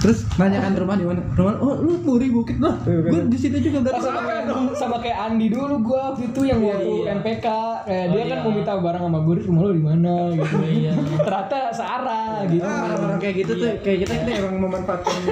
[0.00, 1.20] Terus nanyakan rumah di mana?
[1.30, 2.72] Rumah, oh lu Puri Bukit lah.
[2.82, 4.00] Iya, Gue di situ juga berarti.
[4.00, 7.12] sama kayak sama kayak Andi dulu gue waktu itu yang waktu Iya.
[7.14, 7.46] NPK
[7.84, 8.42] kayak Oh, dia kan iya.
[8.42, 10.92] mau minta barang sama gue rumah lu di mana gitu Iya.
[11.26, 15.20] ternyata searah gitu Ah, orang-orang kayak gitu tuh, kayak kita kita emang memanfaatkan.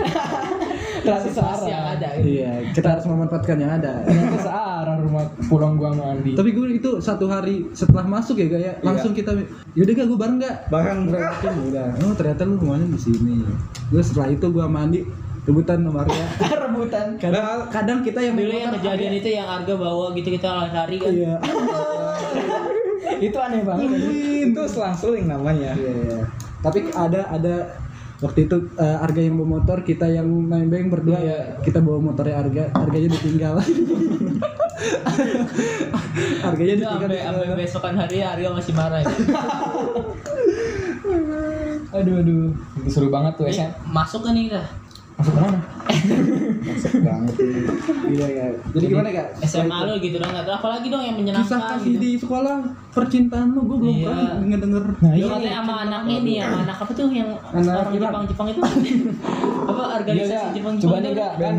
[0.99, 2.27] Situasi searah yang ada gitu.
[2.29, 3.93] iya, kita harus memanfaatkan yang ada.
[4.03, 8.49] ternyata searah rumah pulang gua sama Andi Tapi gue itu satu hari setelah masuk ya
[8.51, 9.35] kayak langsung kita
[9.79, 10.57] yaudah gak gue bareng gak?
[10.69, 10.99] bareng
[11.71, 11.87] udah.
[12.03, 13.47] Oh ternyata lu rumahnya di sini.
[13.89, 15.01] Gue setelah itu gue mandi
[15.49, 16.27] rebutan sama Arya.
[16.69, 20.97] rebutan Kadang, kadang kita yang Dulu yang kejadian itu yang harga bawa gitu kita lari
[21.01, 21.13] kan.
[21.15, 21.35] Iya.
[23.27, 23.89] itu aneh banget
[24.47, 26.21] itu selang-seling namanya Iya, iya.
[26.59, 27.55] Tapi ada ada
[28.19, 31.39] waktu itu eh, Arga yang bawa motor, kita yang nembeng berdua ya.
[31.63, 33.55] Kita bawa motornya Arga, Arganya ditinggal.
[36.43, 37.09] Harganya Itu ditinggal.
[37.11, 39.11] sampai sampai besokan hari harga masih marah ya.
[41.89, 42.53] aduh aduh
[42.85, 44.61] itu seru banget tuh SM masuk kan nih kita.
[45.19, 45.59] Masuk ke mana
[46.99, 47.61] banget ini.
[48.09, 48.47] Iya, iya.
[48.71, 49.27] Jadi gimana kak?
[49.43, 51.99] SMA lu gitu dong, nggak tahu apalagi dong yang Kisah menyenangkan kasih gitu.
[51.99, 52.57] di sekolah
[52.89, 54.07] percintaan lu, gue belum Iya.
[54.07, 54.85] pernah ngedenger.
[54.97, 57.93] nah Lu iya katanya sama anak ini, sama anak apa tuh yang Anak orang.
[57.93, 58.61] Jepang Jepang itu
[59.71, 60.55] apa Iya, organisasi iya.
[60.55, 61.33] Jepang Coba Jepang nih, itu Kak.
[61.33, 61.41] apa?
[61.41, 61.55] Kan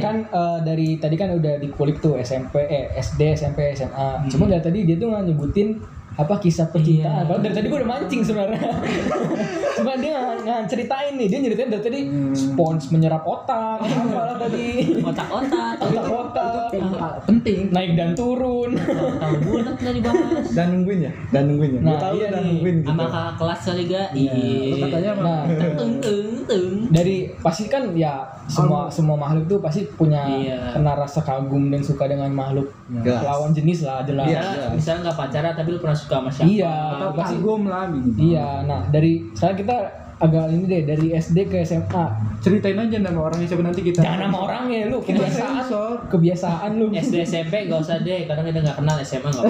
[0.00, 4.58] kan eh, dari tadi kan udah dikulik tuh SMP eh SD SMP SMA cuma dari
[4.58, 5.68] tadi dia tuh nggak nyebutin
[6.10, 7.38] apa kisah percintaan Iya.
[7.38, 8.60] Dari tadi gue udah mancing sebenarnya.
[9.78, 11.26] Cuma dia nggak nggak ceritain nih.
[11.26, 12.00] Dia nyeritain dari tadi
[12.34, 13.78] spons menyerap otak.
[13.84, 14.98] Apalah tadi.
[15.00, 16.72] Otak-otak, otak-otak.
[16.98, 17.70] Ah, penting.
[17.70, 18.74] naik dan turun.
[18.76, 20.46] Tahu bulat nggak dibahas.
[20.52, 21.12] dan nungguin ya?
[21.30, 21.80] Dan nungguin ya?
[21.80, 22.90] Nah, tahu iya dan nungguin gitu.
[22.90, 24.08] Sama kakak kelas kali gak?
[24.12, 24.34] Iya,
[24.82, 25.42] katanya nah.
[25.78, 26.68] Tung tung tung.
[26.90, 30.74] dari pasti kan ya semua semua makhluk tuh pasti punya Iya.
[30.74, 32.66] kena rasa kagum dan suka dengan makhluk
[33.06, 34.26] lawan jenis lah jelas.
[34.26, 34.40] Iya.
[34.42, 36.48] Misalnya, misalnya nggak pacaran tapi lu pernah suka sama siapa?
[36.48, 38.16] Iya, atau pasti kagum lah minimal.
[38.16, 39.76] Iya, nah dari sekarang kita
[40.20, 42.04] agak ini deh dari SD ke SMA.
[42.40, 44.00] Ceritain aja nama orangnya siapa nanti kita.
[44.00, 45.92] Jangan nama orangnya lu, kebiasaan sensor.
[46.08, 46.86] kebiasaan lu.
[46.90, 49.44] SD SMP gak usah deh, kadang kita nggak kenal SMA nggak.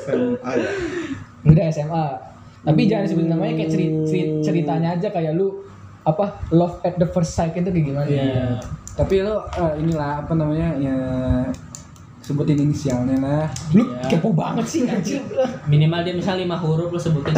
[0.00, 0.70] SMA ya
[1.44, 2.06] Udah SMA.
[2.64, 5.52] Tapi jangan sebutin namanya kayak ceri- ceri- ceritanya aja kayak lu
[6.04, 8.08] apa love at the first sight itu kayak gimana?
[8.08, 8.60] Iya.
[8.94, 10.96] Tapi lo eh, inilah apa namanya ya
[12.24, 13.46] sebutin inisialnya lah.
[13.70, 14.08] Lu Iya.
[14.08, 15.20] kepo banget sih anjing.
[15.66, 17.36] Minimal dia misal lima huruf lu sebutin.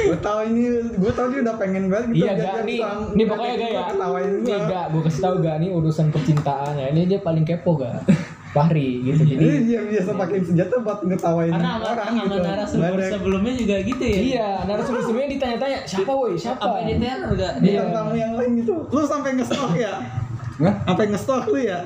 [0.00, 2.78] Gue tau ini gue tau dia udah pengen banget gitu Iya gak dia nih,
[3.14, 3.82] nih pokoknya gak ya.
[3.92, 6.86] Nih gue gak, gue kasih tau gak nih urusan percintaan ya.
[6.90, 8.02] Ini dia paling kepo gak?
[8.50, 9.22] Fahri gitu.
[9.22, 12.36] Jadi Ini dia biasa pakai senjata buat ngetawain Karena orang sama gitu.
[12.42, 14.18] narasumber sebelumnya juga gitu ya.
[14.18, 16.58] iya, narasumber sebelumnya ditanya-tanya siapa woi siapa?
[16.60, 17.52] Apa ini teror gak?
[17.56, 17.82] Bukan Iya.
[17.94, 18.74] tamu yang lain gitu.
[18.84, 19.94] Lu sampai nge-stalk ya?
[20.60, 20.74] Hah?
[20.84, 21.80] Sampai nge-stalk lu ya?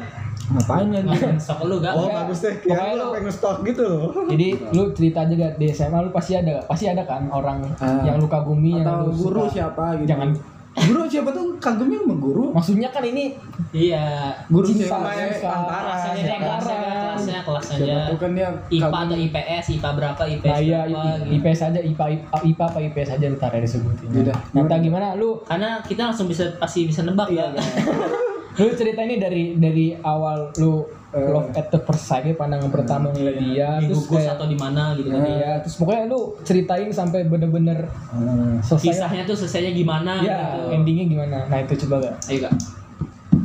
[0.45, 1.01] Ngapain ya?
[1.39, 1.95] Sok lu gak?
[1.95, 2.53] Oh, bagus deh.
[2.55, 4.05] pokoknya Kira lu lu- sampai nge-stalk gitu loh.
[4.27, 8.03] Jadi lu cerita aja gak di SMA lu pasti ada pasti ada kan orang Ah.
[8.03, 9.53] yang lu kagumi yang Atau lu guru suka.
[9.55, 10.11] siapa gitu.
[10.11, 10.31] Jangan
[10.75, 12.45] Guru siapa tuh kagumnya sama guru?
[12.51, 13.31] maksudnya kan ini
[13.71, 14.35] Iya.
[14.45, 15.07] Guru cinta siapa?
[15.15, 15.87] yang antara.
[15.87, 18.11] Kelasnya deh, kelasnya, kelasnya, kelasnya Siapa aja.
[18.11, 19.03] tuh kan dia IPA kagum.
[19.07, 21.31] atau IPS, IPA berapa, IPS Nah iya berapa I- gitu.
[21.39, 24.09] IPS aja IPA IPA, IPA apa IPS aja ntar ya disebutin.
[24.11, 24.37] Yaudah.
[24.51, 27.63] Nah, ntar gimana lu Karena kita langsung bisa pasti bisa nebak Iya, ya.
[28.57, 31.31] lu cerita ini dari dari awal lu Eh.
[31.31, 34.47] love at the first sight ya, pandangan pertama ngeliat dia Di terus gugus kayak atau
[34.47, 35.23] di mana gitu kan.
[35.25, 38.59] iya terus pokoknya lu ceritain sampai bener-bener Hmm.
[38.59, 40.75] selesai Kisahnya tuh selesainya gimana ya gitu.
[40.75, 42.55] endingnya gimana nah itu coba gak Ayo kak.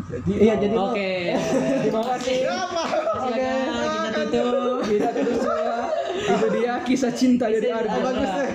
[0.09, 1.11] Jadi iya jadi Oke.
[1.79, 3.77] terima kasih Silakan
[4.09, 4.81] kita tutup.
[4.81, 5.77] kita tutup semua
[6.17, 8.49] itu dia kisah cinta dari Arga Bagus deh.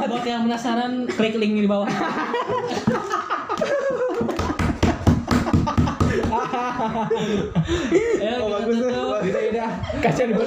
[0.00, 1.86] Buat yang penasaran, klik link di bawah.
[8.20, 9.20] Ayo Oh, bagus tutup.
[9.20, 9.70] Udah udah.
[10.00, 10.46] kasihan gue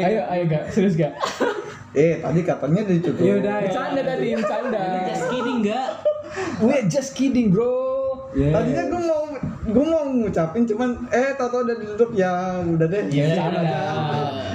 [0.00, 1.12] ayo ayo gak serius gak
[1.92, 3.22] Eh, tadi katanya ditutup.
[3.22, 3.62] Ya udah ya.
[3.62, 5.88] bercanda tadi bercanda Just kidding enggak?
[6.58, 7.70] we just kidding bro
[8.34, 8.50] Ya.
[8.50, 9.22] Tadinya gue mau
[9.64, 13.46] gue mau ngucapin cuman eh tau-tau udah ditutup ya udah deh Iya, udah.
[13.54, 13.78] aja.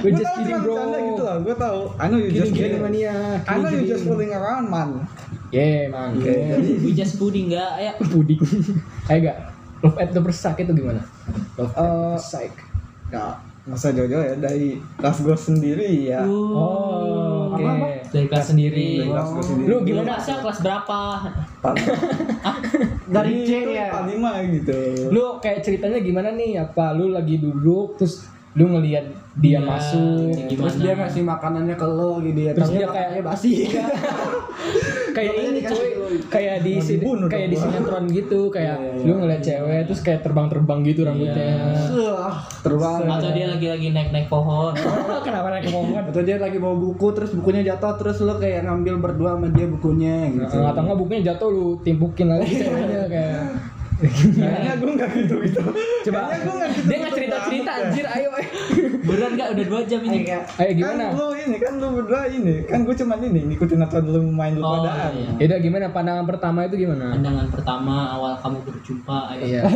[0.00, 0.68] We're Gua just kidding, bro.
[0.68, 3.14] bercanda gitu lah gue tahu I know you just Kidding, kidding kidding mania.
[3.42, 4.90] I know you just Kidding, fooling around man
[5.48, 6.14] Yeah, man.
[6.14, 8.38] Oke, jadi We just pudding enggak ya Puding.
[9.08, 9.38] Ayo gak?
[9.80, 11.00] Love at the first sight itu gimana?
[11.54, 12.54] Love at Eh, the sight.
[13.10, 17.58] nggak usah jauh-jauh ya dari kelas gue sendiri ya Oh, oke.
[17.58, 17.86] Apa, apa?
[18.08, 20.08] dari kelas sendiri dari kelas gue sendiri Lu gimana?
[20.14, 21.00] masa kelas berapa
[23.10, 23.90] Dari C ya.
[23.90, 24.78] empat lima gitu
[25.10, 26.62] Lu kayak ceritanya gimana nih?
[26.62, 30.58] Apa lu lagi duduk terus lu ngelihat dia Iya, masuk gimana?
[30.58, 32.52] Terus dia ngasih makanannya ke lo gitu ya.
[32.52, 33.52] Terus dia kayak- basi.
[35.10, 35.90] kayak Makanya ini cuy.
[36.28, 39.80] kayak di Mau sin- dibunuh kayak di sinetron gitu kayak Iya, iya, lu ngeliat cewek
[39.86, 41.50] terus kayak terbang-terbang gitu rambutnya.
[41.92, 42.98] Wah, terbang.
[43.08, 44.74] atau dia lagi-lagi naik-naik pohon.
[45.26, 46.02] Kenapa naik ke pohon?
[46.04, 49.66] Atau dia lagi bawa buku terus bukunya jatuh terus lo kayak ngambil berdua sama dia
[49.66, 50.56] bukunya gitu.
[50.56, 53.40] Nah, atau enggak bukunya jatuh lu timpukin lagi ceweknya kayak
[54.00, 55.60] kayaknya gue nggak gitu gitu.
[56.08, 56.20] Coba.
[56.32, 58.28] Kayaknya gua nggak gitu dia nggak cerita cerita anjir ayo
[59.06, 59.48] beneran nggak?
[59.52, 60.18] Udah dua jam ini.
[60.32, 61.04] Ayo gimana?
[61.12, 62.54] Kan lu ini kan lu berdua ini.
[62.64, 65.12] Kan gue cuman ini ngikutin aturan lu main lu oh padaan.
[65.12, 65.30] iya.
[65.44, 65.84] Yaudah gimana?
[65.92, 67.06] Pandangan pertama itu gimana?
[67.12, 69.42] Pandangan pertama awal kamu berjumpa ayo.
[69.44, 69.62] Iya.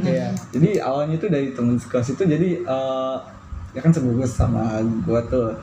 [0.00, 0.28] Iya.
[0.54, 3.16] Jadi awalnya itu dari temen sekelas itu jadi eh
[3.74, 5.54] ya kan segugus sama gua tuh.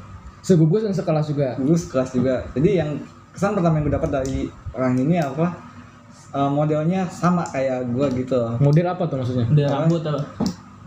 [0.43, 1.55] Segugus dan sekelas juga?
[1.59, 2.43] Gugus kelas juga.
[2.55, 2.95] Jadi yang
[3.35, 4.37] kesan pertama yang gue dapat dari
[4.73, 5.66] orang ini apa
[6.33, 8.39] eh, modelnya sama kayak gua gitu.
[8.59, 10.21] model apa tuh maksudnya udah rambut apa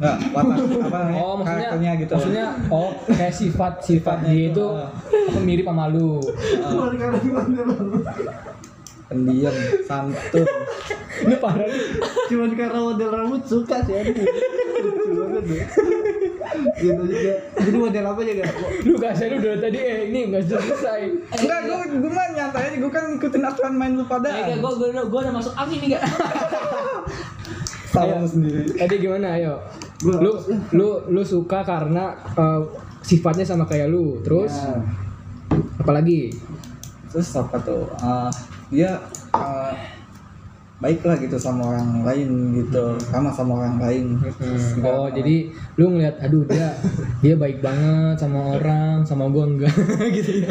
[0.00, 1.12] Nggak, watak apa namanya?
[1.20, 2.12] Oh maksudnya karakternya gitu.
[2.16, 6.16] maksudnya oh kayak sifat sifat dia itu apa mirip sama lu
[9.10, 10.46] pendiam, santun.
[11.20, 11.84] ini parah nih
[12.26, 14.22] Cuman karena model rambut suka sih aku.
[14.80, 15.62] Lucu banget deh.
[16.76, 17.34] Gitu juga.
[17.58, 18.44] Jadi model apa juga?
[18.80, 21.00] lu gak saya lu dari tadi eh ini nggak selesai
[21.34, 24.56] Enggak, gue gue mah nyantai aja, gue kan ngikutin aturan main lu Eh, padaan.
[24.56, 26.02] gue gue gue udah masuk angin nih gak?
[27.92, 28.70] Salah lu sendiri.
[28.72, 29.58] tadi gimana ayo
[30.00, 30.30] lu
[30.70, 32.60] lu lu suka karena eh,
[33.00, 34.78] sifatnya sama kayak lu terus Ya.
[35.76, 36.30] apalagi
[37.08, 38.30] terus apa tuh Ah,
[38.70, 39.02] dia
[39.35, 39.74] ah,
[40.80, 44.06] baik lah gitu sama orang lain gitu sama sama orang lain.
[44.40, 46.72] Juga, oh jadi lu ngeliat aduh dia
[47.20, 49.74] dia baik banget sama orang sama gua enggak.
[50.16, 50.46] Gitu.
[50.46, 50.50] Ya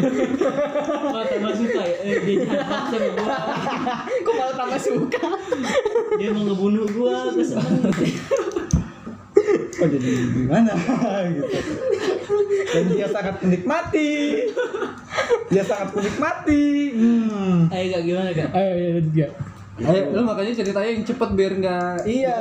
[1.10, 1.96] Wah tambah suka ya.
[2.06, 3.26] Eh, dia jahat sama gue.
[4.24, 5.24] kok malah tambah suka?
[6.20, 7.16] Dia mau ngebunuh gue.
[7.34, 7.50] Terus
[9.80, 10.72] oh jadi gimana?
[11.34, 11.58] Gitu
[12.70, 14.10] dan dia sangat menikmati.
[15.50, 16.64] Dia sangat menikmati.
[16.94, 17.56] Hmm.
[17.70, 18.50] Ayo gak gimana gak?
[18.54, 19.28] ayo ya lanjut ya
[19.80, 22.36] Ayo, lu makanya ceritanya yang cepet biar nggak iya.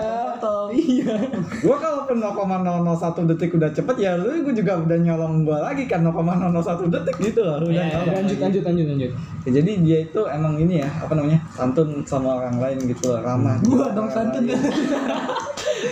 [0.76, 1.16] iya.
[1.64, 6.04] Gua kalaupun 0,001 detik udah cepet ya lu gua juga udah nyolong gua lagi kan
[6.04, 7.64] 0,001 detik gitu loh.
[7.64, 9.12] Udah Iya, nyolong lanjut lanjut lanjut lanjut.
[9.48, 13.24] Ya, jadi dia itu emang ini ya apa namanya santun sama orang lain gitu loh
[13.24, 14.44] ramah Gua sama dong santun.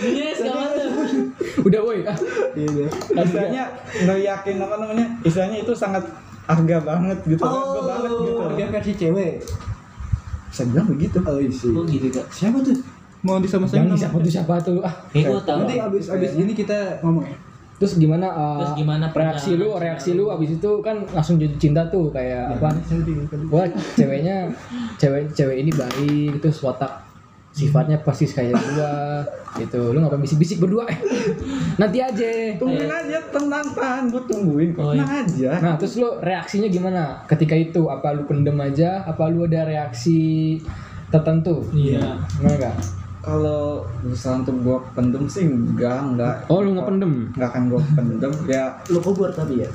[0.04, 0.90] Dia sekarang tuh.
[1.38, 2.16] Udah woi ah
[2.52, 3.62] Iya istilahnya
[4.04, 6.02] nggak yakin apa namanya istilahnya itu sangat
[6.44, 9.34] harga banget gitu harga banget gitu Harga versi cewek.
[10.48, 11.70] bisa bilang begitu Oh iya sih.
[11.70, 12.26] Gue gitu gak?
[12.32, 12.72] Siapa tuh?
[13.20, 14.00] Mau disama-samain yang nama?
[14.00, 15.60] siapa tuh siapa tuh ah gue tau.
[15.60, 17.36] Nanti abis abis ini kita ngomong ya.
[17.78, 21.86] terus gimana uh, Terus gimana reaksi lu reaksi lu abis itu kan langsung jatuh cinta
[21.86, 22.74] tuh kayak apa
[23.54, 23.62] wah
[23.94, 24.50] ceweknya
[24.98, 26.90] cewek cewek ini baik terus watak
[27.52, 29.24] sifatnya pasti kayak gua
[29.58, 29.90] gitu.
[29.90, 30.86] Lu ngapain bisik-bisik berdua?
[30.86, 30.98] Eh
[31.80, 32.54] nanti aja.
[32.60, 34.68] Tungguin aja tenang tahan gue tungguin.
[34.76, 35.50] Kok Oh, tenang aja.
[35.58, 37.24] Nah terus lu reaksinya gimana?
[37.26, 39.02] Ketika itu apa lu pendem aja?
[39.02, 40.56] Apa lu ada reaksi
[41.08, 41.66] tertentu?
[41.74, 42.20] Iya.
[42.38, 42.76] gimana enggak
[43.18, 48.32] kalau berusaha untuk gue pendem sih enggak enggak oh lu ngependem enggak akan gue pendem
[48.54, 49.68] ya Lu kubur tapi ya.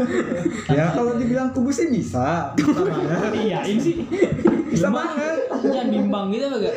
[0.76, 3.94] ya kalau dibilang kubu sih bisa bisa banget Iya ini sih.
[4.68, 6.76] bisa banget Jangan bimbang gitu apa gak?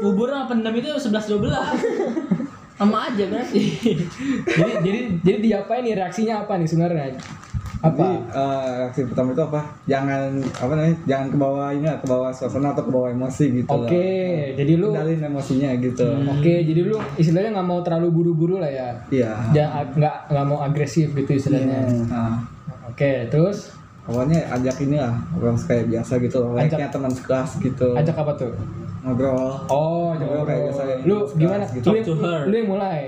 [0.00, 1.52] Kubur sama pendam itu 11 12.
[2.72, 3.62] Sama aja berarti.
[4.58, 7.14] jadi jadi jadi diapain nih reaksinya apa nih sebenarnya
[7.82, 9.60] apa Jadi, eh, reaksi pertama itu apa?
[9.84, 10.96] Jangan apa namanya?
[11.04, 13.66] Jangan ke bawah ini ke bawah suasana atau ke bawah emosi gitu.
[13.68, 14.54] oke lah.
[14.54, 16.06] jadi lu Kendalin emosinya gitu.
[16.30, 18.90] Oke, jadi lu istilahnya nggak mau terlalu buru-buru lah ya.
[19.10, 19.34] Iya.
[19.50, 21.82] Jangan nggak nggak mau agresif gitu istilahnya.
[22.06, 22.38] Nah,
[22.86, 26.54] Oke, terus awalnya ajak ini lah, ngobrol kayak biasa gitu.
[26.54, 27.98] Layaknya teman sekelas gitu.
[27.98, 28.52] ajak apa tuh?
[29.02, 29.58] Ngobrol.
[29.66, 30.82] Oh, Ngobrol kayak biasa.
[30.84, 31.64] ya, Lu gimana?
[31.66, 31.82] Gitu.
[31.82, 32.40] Lu, yang- Talk to her.
[32.46, 33.00] lu yang mulai.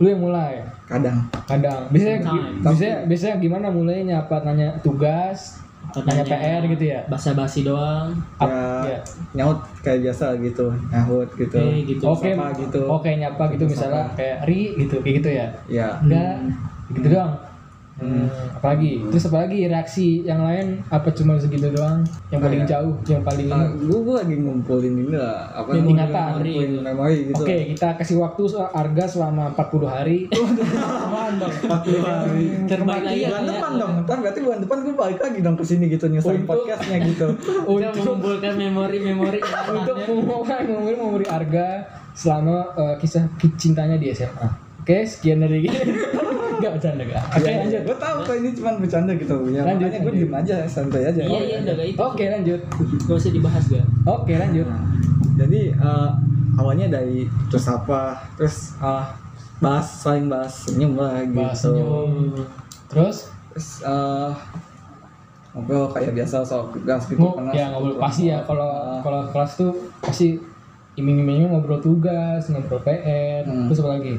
[0.00, 0.64] Lu yang mulai.
[0.88, 1.28] Kadang.
[1.44, 1.92] Kadang.
[1.92, 2.64] Biasanya Sometimes.
[2.64, 4.16] biasanya biasanya gimana mulainya?
[4.18, 5.60] Apa nanya tugas?
[5.92, 7.00] Nanya PR gitu ya?
[7.04, 8.16] Basa-basi doang.
[8.38, 8.48] Ap-
[8.80, 8.98] Ya, ya.
[9.34, 10.72] nyaut kayak biasa gitu.
[10.88, 11.58] Nyaut gitu.
[11.58, 12.04] Oke gitu.
[12.08, 12.82] Oke, Sapa gitu.
[12.88, 15.46] Oke, nyapa gitu misalnya kayak Ri gitu, kayak gitu ya.
[15.68, 15.88] Ya.
[16.00, 16.34] Enggak.
[16.96, 17.32] Gitu doang.
[18.00, 19.04] Hmm, apalagi?
[19.06, 20.80] Terus apalagi reaksi yang lain?
[20.88, 22.00] Apa cuma segitu doang?
[22.28, 23.84] Yang paling Kayak- jauh yang paling Nah, ini?
[23.84, 25.36] gue lagi ngumpulin ini lah.
[25.52, 26.30] Apa Yang namanya, ingatan.
[26.32, 27.34] ngumpulin memori gitu.
[27.38, 30.18] Oke, kita kasih waktu harga selama 40 hari.
[32.66, 33.22] Terbaik lagi.
[33.22, 33.48] bulan ya.
[33.48, 33.92] depan dong.
[34.02, 37.26] Ntar berarti bulan depan gue balik lagi dong ke sini gitu nyusahin Untuk- podcastnya gitu.
[37.70, 39.38] Untuk mengumpulkan memori-memori
[39.76, 40.24] untuk ingatannya.
[40.24, 41.66] memori memori memberi harga
[42.12, 44.48] selama eh, kisah ki- cintanya di SMA.
[44.80, 45.68] Oke, sekian dari
[46.60, 47.24] Gak bercanda gak?
[47.32, 47.80] Oke, lanjut.
[47.82, 51.20] gue tahu kok ini cuma bercanda gitu ya Lanjut, makanya gue diem aja santai aja
[51.22, 51.98] Iya iya udah gak itu.
[51.98, 52.60] Oke, lanjut.
[53.02, 53.86] Gak usah dibahas gak.
[54.04, 54.66] Oke, lanjut.
[55.34, 56.10] jadi eh,
[56.54, 58.00] awalnya dari terus apa
[58.36, 59.04] terus eh,
[59.58, 62.12] bahas saling bahas senyum lah gitu Bahas senyum.
[62.86, 63.16] Terus
[63.50, 64.30] terus eh,
[65.50, 69.72] ngobrol kayak biasa soal tugas gitu karena ya ngobrol pasti ya kalau kalau kelas tuh
[69.98, 70.38] pasti
[70.92, 73.66] iming-imingnya ngobrol tugas, ngobrol PR, Hmm.
[73.66, 74.14] terus apa lagi?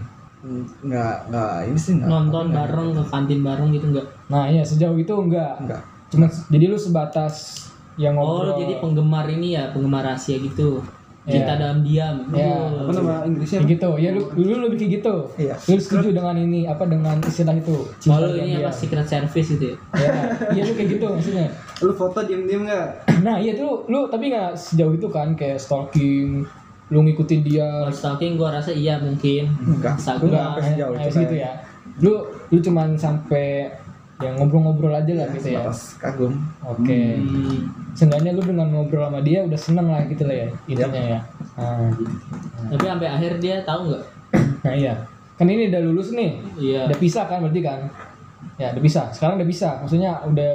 [0.81, 4.07] Nggak nggak ini sih nggak Nonton bareng ke kantin bareng gitu enggak?
[4.27, 5.53] Nah, iya sejauh itu enggak.
[5.61, 5.81] nggak
[6.11, 8.57] Cuma jadi lu sebatas yang Oh, ngobrol.
[8.57, 10.81] lu jadi penggemar ini ya, penggemar rahasia gitu.
[11.21, 11.37] Iya.
[11.37, 12.17] Cinta dalam diam.
[12.33, 12.49] Iya.
[12.49, 12.81] Oh.
[12.81, 13.61] Apa nama Inggrisnya?
[13.61, 13.89] Kayak gitu.
[14.01, 15.15] Ya lu lu lebih kayak gitu.
[15.37, 15.53] Iya.
[15.69, 17.77] Lu setuju dengan ini apa dengan istilah itu?
[17.77, 19.75] Oh, Cinta lu dalam ini apa secret service gitu ya?
[20.01, 20.09] Ya,
[20.57, 21.47] iya lu kayak gitu maksudnya.
[21.85, 22.87] Lu foto diem-diem nggak?
[23.21, 26.41] Nah, iya tuh lu tapi nggak sejauh itu kan kayak stalking,
[26.91, 27.67] lu ngikutin dia.
[27.87, 29.47] Kalau stalking gua rasa iya mungkin.
[29.79, 30.27] nggak Instagram.
[30.27, 31.51] nggak sampai sejauh itu gitu ya.
[32.03, 32.13] Lu
[32.51, 33.71] lu cuman sampai
[34.21, 35.65] yang ngobrol-ngobrol aja lah gitu ya.
[35.97, 37.17] Kagum Oke.
[37.17, 37.57] Hmm.
[37.97, 41.19] Seenggaknya lu dengan ngobrol sama dia udah seneng lah gitu lah ya intinya ya.
[41.57, 41.89] Nah,
[42.69, 44.03] Tapi sampai akhir dia tahu nggak?
[44.67, 44.93] nah iya.
[45.39, 46.37] Kan ini udah lulus nih.
[46.59, 46.81] Iya.
[46.85, 47.79] Udah pisah kan berarti kan?
[48.61, 49.09] Ya, udah bisa.
[49.09, 49.81] Sekarang udah bisa.
[49.81, 50.51] Maksudnya udah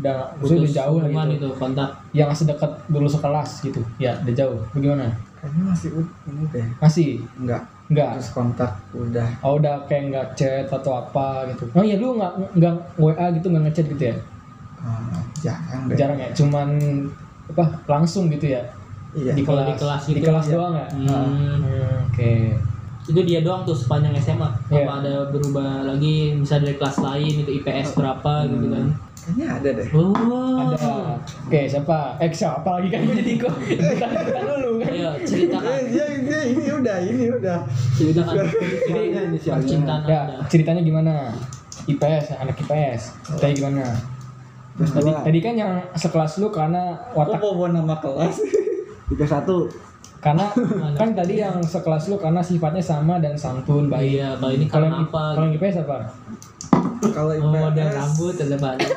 [0.00, 1.34] udah maksudnya udah jauh lah gitu.
[1.34, 1.90] itu kontak.
[2.14, 3.80] Yang masih dekat dulu sekelas gitu.
[3.98, 4.60] Ya, udah jauh.
[4.70, 5.10] Bagaimana?
[5.40, 5.88] Kayaknya masih
[6.26, 7.08] ini deh Masih?
[7.36, 8.10] nggak Enggak.
[8.14, 11.66] terus kontak udah Oh, udah kayak nggak chat atau apa gitu.
[11.74, 14.16] Oh iya, lu nggak nggak WA gitu nggak ngechat gitu ya?
[14.78, 16.30] ah, jarang deh Jarang ya.
[16.30, 16.68] Cuman
[17.50, 18.62] apa langsung gitu ya?
[19.10, 19.66] iya Di kelas.
[19.66, 20.52] di kelas Di gitu, kelas iya.
[20.54, 20.86] doang ya?
[20.86, 21.10] Hmm.
[21.58, 22.32] Hmm, Oke.
[23.02, 24.48] Itu dia doang tuh sepanjang SMA.
[24.70, 24.86] Iya.
[24.86, 28.86] Apa ada berubah lagi misal dari kelas lain itu IPS berapa gitu kan.
[29.30, 30.74] Kayaknya ada deh Oh.
[30.74, 30.92] Ada.
[31.46, 32.18] Oke, siapa?
[32.18, 34.90] Eh, siapa lagi kan gue jadi kok ikutan ikutan dulu kan.
[34.90, 35.70] Ayo ceritakan.
[35.70, 37.58] Eh, dia, dia ini udah ini udah
[37.94, 38.44] Ceritakan.
[38.90, 39.54] Inisialnya.
[39.56, 41.14] percintaan Ya, ceritanya gimana?
[41.86, 43.02] IPS, anak IPS.
[43.26, 43.84] Ceritanya gimana?
[44.72, 48.36] Terus Tadi, tadi kan yang sekelas lu karena kok watak mau bawa nama kelas
[49.10, 49.68] tiga satu.
[50.20, 50.52] karena
[51.00, 54.20] kan tadi yang sekelas lu karena sifatnya sama dan santun baik.
[54.20, 55.22] Iya, kalau ini Kalau karena yang, apa?
[55.32, 55.96] kalau IPS apa?
[57.10, 58.90] Kalau Oh, IPS ada rambut ada banyak.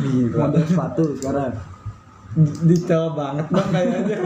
[0.00, 1.52] gila Model sepatu sekarang.
[2.62, 4.18] detail banget bang kayaknya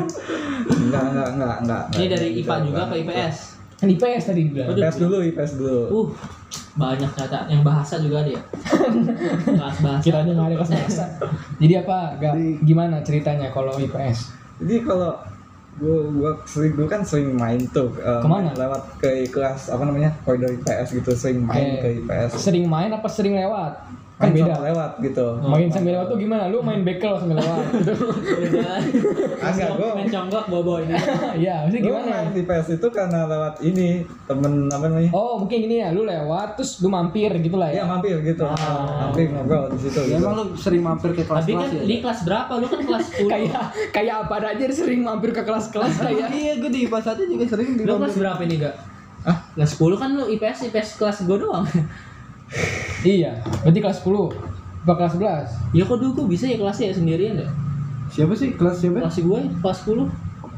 [0.68, 3.36] enggak enggak enggak enggak Ini dari IPA juga ke IPS.
[3.74, 4.68] Kan IPS tadi bilang.
[4.70, 6.06] IPS dulu IPS dulu Uh,
[6.74, 8.42] banyak ternyata yang bahasa juga ada ya.
[9.56, 10.02] Kelas bahasa.
[10.02, 11.04] Kiranya nggak ada kelas bahasa.
[11.62, 11.98] Jadi apa?
[12.18, 14.18] Gak, gimana ceritanya kalau IPS?
[14.54, 15.18] jadi kalau
[15.74, 18.50] gua gua sering gua kan sering main tuh em, Ke mana?
[18.54, 21.82] lewat ke kelas apa namanya koridor IPS gitu sering main Oke.
[21.82, 24.03] ke IPS Sering main apa sering lewat?
[24.14, 24.62] Kan beda.
[24.62, 26.46] lewat gitu Main sambil lewat tuh gimana?
[26.46, 28.06] Lu main bekel sambil lewat gitu.
[29.36, 30.94] Agak, gua- main conggok bawa ini.
[31.42, 32.14] Iya, maksudnya gua gimana?
[32.14, 33.88] main di IPS itu karena lewat ini
[34.24, 37.82] temen apa namanya Oh, mungkin gini ya, lu lewat terus lu mampir gitu lah Iya
[37.82, 37.84] ya.
[37.84, 40.00] mampir gitu, mampir ngobrol di situ.
[40.00, 40.22] Ya gitu.
[40.22, 41.82] emang lu sering mampir ke Tapi kan ya?
[41.82, 42.52] di kelas berapa?
[42.54, 43.26] Lu kan kelas 10.
[43.26, 47.44] kayak kayak apa aja sering mampir ke kelas-kelas kayak Iya, gue di IPA satu juga
[47.48, 48.74] sering di Lu kelas berapa ini, Gak?
[49.24, 49.36] Hah?
[49.54, 51.66] Kelas 10 kan lu IPS IPS kelas gue doang.
[53.04, 53.30] Iya
[53.60, 54.32] berarti kelas 10
[54.84, 57.48] apa kelas 11 ya kok dulu gua bisa ya kelasnya ya sendirian ya?
[58.04, 58.52] Siapa sih?
[58.52, 59.00] Kelas siapa?
[59.00, 60.06] Kelas gue kelas 10.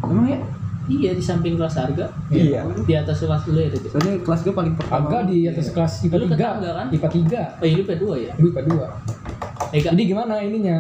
[0.05, 0.39] Emang ya?
[0.87, 2.11] Iya di samping kelas harga.
[2.29, 2.67] Iya.
[2.83, 3.87] Di atas kelas dulu ya itu.
[3.89, 5.07] Soalnya kelas gue paling pertama.
[5.07, 6.87] agak di atas kelas IPA Lu 3 tetangga kan?
[6.91, 7.09] IPA
[7.57, 8.33] Oh, ini P2 ya?
[8.35, 10.79] 3 gue IPA 2 Eh, Kak, jadi gimana ininya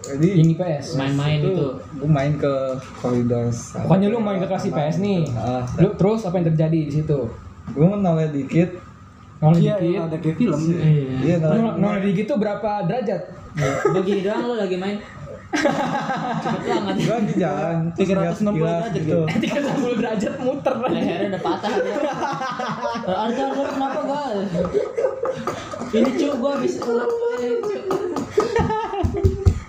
[0.00, 1.66] Jadi yang IPS main-main itu.
[1.76, 2.52] gue main ke
[2.96, 3.52] koridor.
[3.84, 7.18] pokoknya lu main ke kelas IPS nih Ah, lu terus apa yang terjadi di situ
[7.68, 8.80] gue menoleh dikit.
[9.38, 10.58] Noleh Iya, dikit yang ada kayak film.
[10.60, 11.36] Iya.
[11.36, 11.36] Iya.
[11.78, 13.22] Nol- dikit tuh berapa derajat
[13.90, 14.98] Begini doang lu lagi main.
[16.38, 16.94] Cepet banget.
[17.00, 17.76] Gue lagi jalan.
[17.90, 19.20] terus 360 lihat sekilas derajat gitu.
[19.24, 21.94] 30 derajat muter Lehernya udah patah dia.
[23.08, 24.26] Arga, Arga, kenapa gak?
[25.88, 26.92] Ini cu, gua habis eh, cu.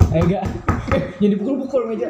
[0.09, 0.43] ayo gak
[0.89, 2.09] eh jadi pukul-pukul meja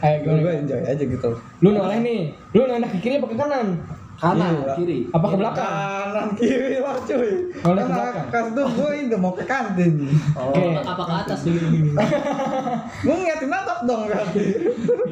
[0.00, 1.30] ayo Gue enjoy aja gitu.
[1.58, 2.20] lu noleh nih
[2.52, 3.80] lu noleh ke kiri apa ke kanan
[4.20, 4.76] Kanan, Iya.
[4.76, 4.98] kiri.
[5.08, 5.72] Apa ke belakang?
[5.72, 7.32] Kanan kiri lah cuy.
[7.64, 8.26] Oleh ke belakang.
[8.28, 9.92] Kas itu gue ini mau ke kantin.
[10.36, 10.64] Oke.
[10.76, 11.96] Apa, apa ke atas begini?
[13.00, 14.44] Gue ngeliatin atap dong berarti.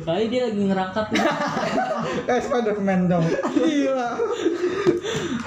[0.05, 1.25] Kali dia lagi ngerangkap nih.
[2.29, 3.25] Kayak Spiderman dong.
[3.49, 4.11] Gila.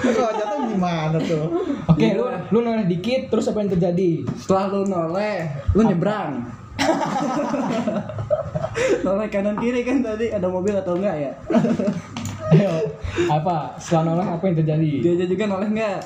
[0.02, 1.46] Kalau jatuh gimana tuh?
[1.86, 4.26] Oke, lu lu noleh dikit terus apa yang terjadi?
[4.34, 6.32] Setelah lu noleh, lu nyebrang.
[9.04, 11.32] noleh kanan kiri kan tadi ada mobil atau enggak ya?
[12.52, 12.72] Ayo,
[13.32, 13.80] apa?
[13.80, 14.92] Setelah noleh apa yang terjadi?
[15.00, 16.00] Dia juga noleh enggak?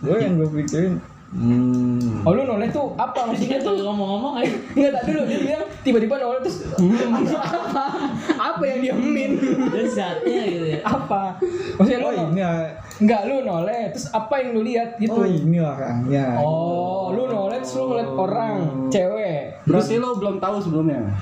[0.00, 1.02] Gue yang gue pikirin.
[1.30, 2.26] Hmm.
[2.26, 4.50] Oh lu noleh tuh apa maksudnya Dia tuh ngomong-ngomong aja.
[4.74, 7.84] Enggak tak dulu dia bilang tiba-tiba noleh terus hmm, apa?
[8.34, 9.38] Apa yang dia min?
[9.70, 10.78] Dia zatnya gitu ya.
[10.82, 11.38] Apa?
[11.78, 12.50] Maksudnya lu Oh ini ya.
[12.98, 15.22] enggak lu noleh terus apa yang lu lihat gitu?
[15.22, 16.34] Oh ini orangnya.
[16.42, 18.54] Oh, lu noleh terus lu ngeliat orang,
[18.90, 19.62] cewek.
[19.70, 21.14] Berarti lo belum tahu sebelumnya.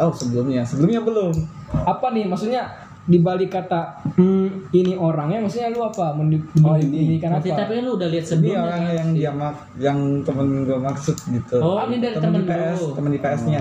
[0.00, 1.36] Oh sebelumnya, sebelumnya belum.
[1.84, 6.12] Apa nih maksudnya di balik kata hmm, ini orangnya maksudnya lu apa?
[6.12, 7.08] Mendi- Oh, ini.
[7.08, 7.48] ini kan apa?
[7.56, 8.60] tapi lu udah lihat Ini sebelumnya.
[8.60, 8.92] orang kan?
[8.94, 11.56] yang dia mak, yang temen gue maksud gitu.
[11.56, 12.88] Oh, ini dari temen IPS, lu.
[12.92, 13.60] temen IPS-nya.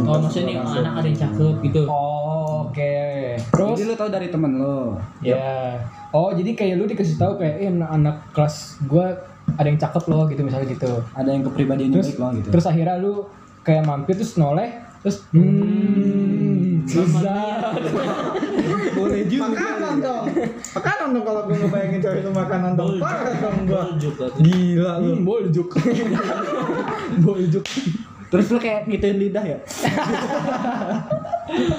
[0.00, 1.82] Oh, maksudnya nih anak ada yang cakep gitu.
[1.86, 2.24] Oh,
[2.66, 2.96] Oke.
[3.38, 4.96] Terus Jadi lu tahu dari temen lo.
[5.20, 5.76] ya.
[6.10, 9.12] Oh, jadi kayak lu dikasih tahu kayak eh anak, anak kelas gua
[9.54, 10.92] ada yang cakep loh gitu misalnya gitu.
[11.12, 12.48] Ada yang kepribadiannya Terus baik lo gitu.
[12.50, 13.12] terus akhirnya lu
[13.62, 17.74] kayak mampir terus noleh terus hmm, susah.
[18.96, 19.52] Boleh juga.
[19.52, 20.24] Makanan dong.
[20.72, 22.90] Makanan dong kalau gue ngebayangin cewek itu makanan dong.
[23.02, 23.82] Parah dong gue.
[24.40, 25.10] Gila lu.
[25.12, 25.68] Hmm, boljuk.
[27.26, 27.64] boljuk.
[28.26, 29.58] Terus lu kayak ngituin lidah ya?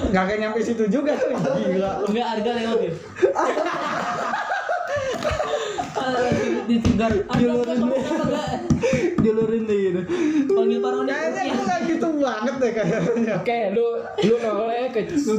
[0.08, 1.34] Gak kayak nyampe situ juga tuh.
[1.36, 1.90] Gila.
[2.08, 2.92] Enggak harga lewat ya.
[5.98, 6.30] Ah,
[6.68, 7.12] Ditinggal.
[9.18, 9.78] Julurin deh.
[9.92, 10.00] Gitu.
[10.48, 11.67] Panggil gak gitu
[12.14, 13.34] banget deh kayaknya.
[13.36, 13.86] Oke, lu
[14.22, 15.34] lu noleh ke, ke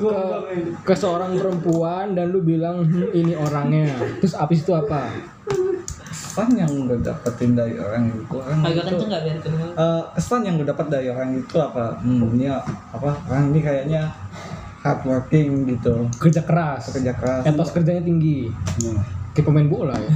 [0.84, 3.90] ke seorang perempuan dan lu bilang "Hmm, ini orangnya.
[4.18, 5.10] Terus abis itu apa?
[6.10, 9.74] Kesan yang gue dapetin dari orang itu orang Agak itu, kenceng enggak biar kedengeran.
[9.76, 11.86] eh, kesan yang gue dapat dari orang itu apa?
[12.00, 13.12] Hmm, ini apa?
[13.26, 14.02] Orang ini kayaknya
[14.80, 16.90] hardworking gitu, Kerja keras.
[16.90, 17.44] kerja keras.
[17.44, 18.48] Etos kerjanya tinggi.
[18.88, 19.19] Nah.
[19.30, 20.12] Kayak pemain bola ya.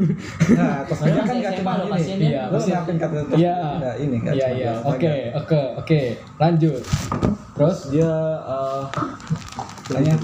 [0.60, 2.36] Nah, terus kan gak cuma lo ini.
[2.36, 3.56] Iya, Lu nyiapin kata terus Iya.
[3.80, 4.32] nggak ini kan?
[4.36, 4.72] Iya iya.
[4.84, 6.00] Oke oke oke.
[6.36, 6.82] Lanjut.
[7.56, 8.12] Terus Dia
[8.44, 8.82] eh
[9.88, 10.16] kayaknya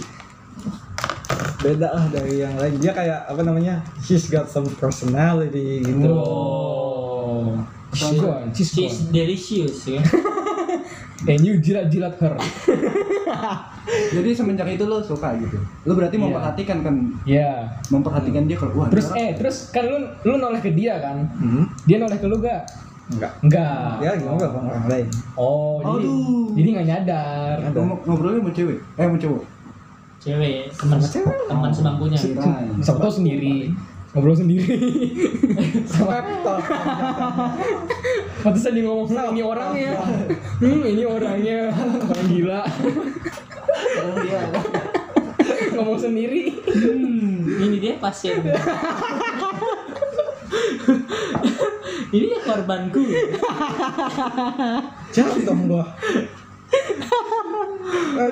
[1.57, 2.76] beda lah dari yang lain.
[2.78, 3.80] Dia kayak apa namanya?
[4.05, 6.12] She's got some personality gitu.
[6.12, 7.57] Oh.
[7.97, 8.53] She's gone.
[8.53, 10.01] She's She's delicious ya.
[11.24, 12.34] And you jilat-jilat her.
[13.86, 15.56] Jadi semenjak itu lo suka gitu.
[15.82, 16.24] Lo berarti Iya.
[16.26, 17.50] memperhatikan kan Ya.
[17.88, 18.88] memperhatikan dia kalau wah.
[18.88, 21.24] Terus eh terus kan lu lu noleh ke dia kan?
[21.32, 21.64] Hmm?
[21.84, 22.66] Dia noleh ke lu gak?
[23.08, 23.32] Enggak.
[23.40, 24.02] Enggak.
[24.02, 25.06] Lagi ngobrol sama orang lain.
[25.34, 26.46] Oh, jadi Aduh.
[26.52, 27.56] jadi nggak nyadar.
[27.62, 27.78] Ada.
[27.78, 28.78] Ngom- ngobrolnya sama cewek.
[28.92, 29.42] Eh sama cowok.
[30.18, 30.98] Cewek, teman
[31.46, 32.18] teman sebangkunya.
[32.18, 32.66] Kirain.
[32.82, 33.70] Siapa tahu sendiri.
[34.16, 34.64] Ngobrol sendiri.
[36.08, 36.64] Laptop.
[38.48, 39.92] Pantesan dia ngomong "Hmm, ini orangnya.
[40.56, 41.68] Hmm, ini orangnya.
[42.00, 42.62] Orang gila.
[45.76, 46.48] Ngomong sendiri.
[46.64, 48.40] Hmm, ini dia pasien.
[52.08, 53.04] ini dia korbanku.
[55.12, 55.84] Jatuh gua.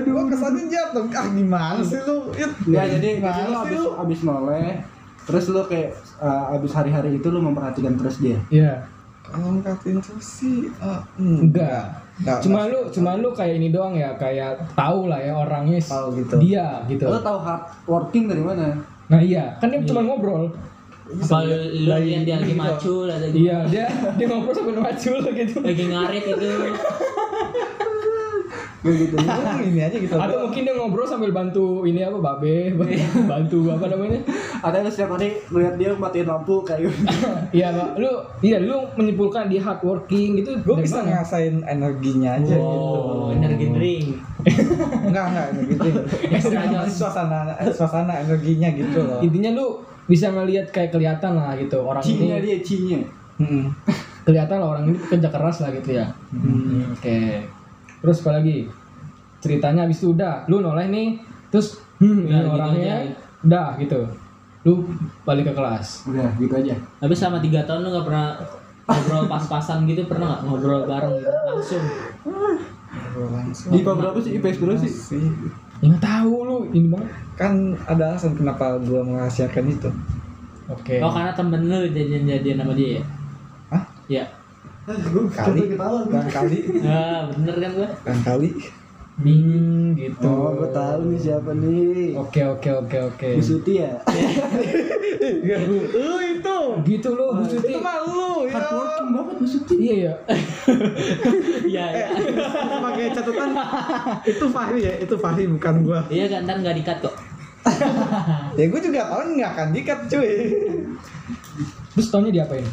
[0.01, 1.05] Gua kesannya jatuh.
[1.12, 2.32] Ah gimana sih lu?
[2.32, 3.91] Enggak jadi Gimana jadi sih abis, lu?
[4.01, 4.80] abis noleh
[5.25, 8.85] terus lo kayak uh, abis hari-hari itu lo memperhatikan terus dia Iya.
[9.25, 11.97] Kalau ngkatin tuh sih ah, Enggak.
[12.20, 12.39] Enggak.
[12.45, 16.37] Cuma lu, cuma lu kayak ini doang ya, kayak tahu lah ya orangnya Tahu gitu.
[16.39, 17.09] dia gitu.
[17.09, 20.49] lo tahu hard working dari mana Nah iya, kan dia cuma ngobrol.
[21.05, 23.45] Apa lu lihat dia lagi macul ada gitu.
[23.45, 25.57] Iya, dia dia ngobrol sambil macul gitu.
[25.61, 26.49] Lagi ngarit itu.
[28.85, 30.12] Gue gitu Oh, ini aja gitu.
[30.12, 32.76] Atau mungkin dia ngobrol sambil bantu ini apa babe,
[33.32, 34.20] bantu apa namanya?
[34.61, 36.97] ada lo setiap hari ngeliat dia matiin lampu kayak gitu.
[37.57, 37.89] Iya, Pak.
[37.97, 38.11] Lu
[38.45, 40.61] iya lu menyimpulkan dia hardworking gitu.
[40.61, 41.24] gue bisa mana?
[41.24, 42.93] ngerasain energinya aja gitu.
[43.01, 44.09] Oh, energi drink.
[45.09, 45.97] Enggak, enggak energi drink.
[46.93, 49.24] Suasana eh, suasana energinya gitu loh.
[49.24, 53.01] Intinya lu bisa ngelihat kayak kelihatan lah gitu orang cinya ini dia cinya
[54.24, 56.07] kelihatan lah orang ini kerja keras lah gitu ya.
[56.32, 57.45] Hmm, Oke.
[58.05, 58.69] Terus apa lagi?
[59.41, 61.09] Ceritanya habis itu udah, lu noleh nih,
[61.49, 63.17] terus hmm, gitu orangnya aja.
[63.41, 64.01] udah gitu.
[64.65, 64.73] Lu
[65.25, 66.05] balik ke kelas.
[66.09, 68.29] udah gitu aja Tapi selama tiga tahun lu gak pernah
[68.85, 71.85] ngobrol pas-pasan gitu pernah nggak ngobrol bareng gitu langsung
[72.93, 73.71] Ngobrol langsung.
[73.73, 75.25] di IPA berapa sih IPS berapa sih sih.
[75.81, 77.09] Ya nggak tahu lu ini banget.
[77.41, 77.53] Kan
[77.89, 79.89] ada alasan kenapa gua merahasiakan itu.
[80.65, 80.97] Oke.
[81.01, 83.03] oh karena temen lu jadian-jadian sama dia ya
[83.69, 83.83] Hah?
[84.09, 84.25] ya
[84.85, 88.51] Kali, barangkali, ah bener kan gua barangkali.
[89.14, 90.26] Hmm, gitu.
[90.26, 92.18] Oh, gue tahu nih siapa nih.
[92.18, 93.28] Oke oke oke oke.
[93.39, 93.95] Bu Suti ya?
[95.95, 96.59] Lu itu.
[96.82, 97.70] Gitu loh Bu Suti.
[97.70, 98.59] Itu mah lu ya.
[98.59, 99.74] Hardworking banget Bu Suti.
[99.78, 100.14] Iya ya.
[101.74, 102.07] Iya, iya.
[102.82, 103.51] Pakai catatan
[104.26, 106.01] itu Fahri ya, itu Fahri bukan gua.
[106.11, 107.14] Iya, gantar nggak dikat kok.
[108.59, 110.30] Ya gua juga tahu nggak akan dikat cuy.
[111.95, 112.66] Terus taunya diapain?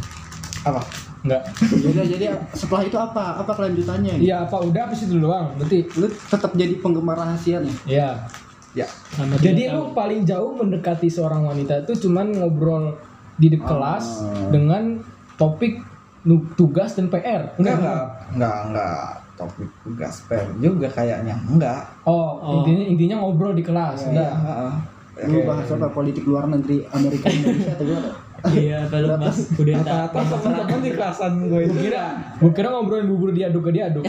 [0.66, 0.82] Apa?
[1.22, 1.42] Enggak.
[1.54, 3.38] Jadi jadi setelah itu apa?
[3.38, 4.18] Apa kelanjutannya?
[4.18, 5.54] Iya apa udah habis itu doang?
[5.56, 7.76] Berarti Lu tetap jadi penggemar rahasia nih.
[7.88, 8.10] Iya.
[8.72, 8.88] Ya.
[9.12, 12.96] Sama Jadi lu paling jauh mendekati seorang wanita itu cuman ngobrol
[13.36, 14.48] di de- kelas Ah.
[14.50, 15.04] dengan
[15.36, 15.84] topik
[16.56, 17.54] tugas dan PR.
[17.56, 18.02] Enggak enggak
[18.32, 19.02] enggak enggak
[19.34, 21.82] topik tugas per juga kayaknya enggak.
[22.04, 22.54] Oh, Oh.
[22.58, 24.06] intinya intinya ngobrol di kelas.
[24.06, 24.34] Iya, Udah.
[24.40, 24.74] heeh.
[25.24, 25.88] Lu bahas apa?
[25.88, 28.10] Politik luar negeri Amerika Indonesia atau gimana?
[28.42, 29.86] Iya, kalau Mas Kudeta.
[30.10, 32.06] Rata-rata teman-teman di kelasan gue itu Kira,
[32.42, 34.02] gua kira ngobrolin bubur diaduk ke diaduk.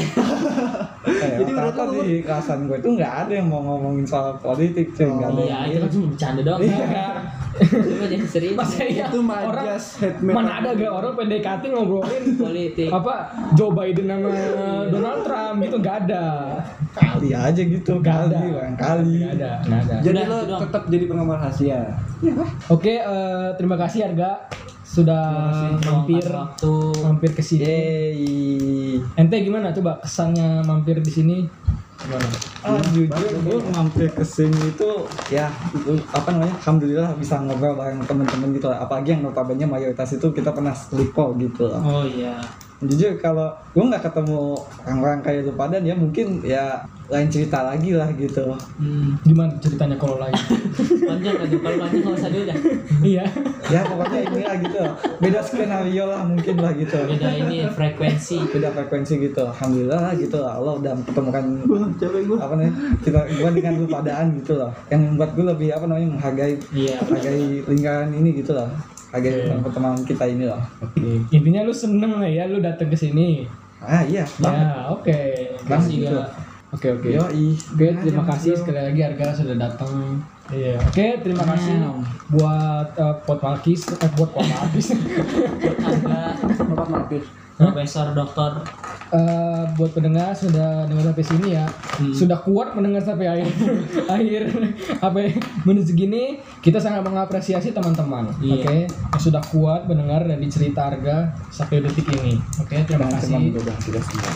[1.36, 5.04] Jadi menurut lu- di kelasan gue itu nggak ada yang mau ngomongin soal politik cuy
[5.04, 6.60] nggak ada Iya, itu kan cuma bercanda doang.
[7.52, 8.18] Iya.
[8.24, 8.58] Serius.
[8.78, 9.66] Iya Itu mah orang
[10.22, 12.88] mana ada gak orang PDKT ngobrolin politik.
[12.88, 13.14] apa
[13.52, 14.30] Joe Biden sama
[14.88, 16.24] Donald Trump gitu nggak ada.
[16.92, 18.40] kali aja gitu Nggak kali ada.
[18.52, 19.94] bang kali Nggak ada, ada.
[20.00, 21.80] Jadi Udah, lo tetap jadi penggemar rahasia.
[22.68, 24.48] Oke, eh, terima kasih Arga
[24.82, 25.24] sudah
[25.80, 26.74] mampir waktu.
[27.00, 27.76] mampir ke sini.
[29.14, 31.38] Ente gimana coba kesannya mampir di sini?
[32.02, 32.28] Gimana?
[32.92, 34.90] Jujur gue mampir ke sini itu
[35.30, 35.50] ya
[36.10, 38.82] apa namanya alhamdulillah bisa ngobrol bareng temen-temen gitu lah.
[38.82, 41.80] apalagi yang notabene mayoritas itu kita pernah selipo gitu lah.
[41.82, 42.38] Oh iya.
[42.84, 47.92] Jujur kalau gue nggak ketemu orang-orang kayak lu pada ya mungkin ya lain cerita lagi
[47.92, 49.14] lah gitu Hmm.
[49.20, 50.32] Gimana ceritanya kalau lain?
[51.08, 51.48] Panjang tuh.
[51.54, 52.56] Kalau panjang nggak usah dulu dah.
[53.02, 53.24] iya.
[53.64, 54.82] ya pokoknya ini lah gitu
[55.18, 58.36] beda skenario lah mungkin lah gitu Beda ini frekuensi.
[58.44, 61.44] beda frekuensi gitu alhamdulillah lah gitu lah Allah udah mempertemukan
[61.94, 62.36] Capek gue.
[62.36, 66.08] apa namanya kita gue dengan lu padaan gitu loh yang membuat gue lebih apa namanya
[66.10, 66.96] menghargai Iya.
[67.00, 68.68] menghargai lingkaran ini gitu loh
[69.12, 69.60] hargai Iya.
[69.60, 70.62] pertemanan kita ini loh.
[71.28, 73.44] Intinya lu seneng lah ya lu datang ke sini.
[73.78, 75.18] ah iya Ya, oke.
[75.66, 76.06] Bang, Kasih gitu.
[76.08, 76.22] juga.
[76.72, 77.08] Oke, oke.
[77.10, 77.46] Yoi.
[77.52, 80.16] Oke, terima kasih sekali lagi Arga sudah datang.
[80.52, 80.76] Iya.
[80.84, 81.74] Oke, terima kasih
[82.28, 84.88] buat eh, Pot Malkis, eh, buat Pot Malkis.
[85.80, 86.36] Ada
[86.68, 87.22] Bapak mampir.
[87.52, 88.64] Profesor Dokter
[89.12, 91.68] Eh, buat pendengar sudah dengar sampai sini ya.
[92.16, 93.44] Sudah kuat mendengar sampai akhir
[94.16, 94.42] akhir
[95.04, 95.30] apa ya,
[95.68, 98.32] menit segini kita sangat mengapresiasi teman-teman.
[98.40, 98.64] Iya.
[98.64, 102.40] Oke, yang sudah kuat mendengar dari cerita Arga sampai detik ini.
[102.56, 104.00] Oke, terima Teman-teman kasih.
[104.00, 104.32] semua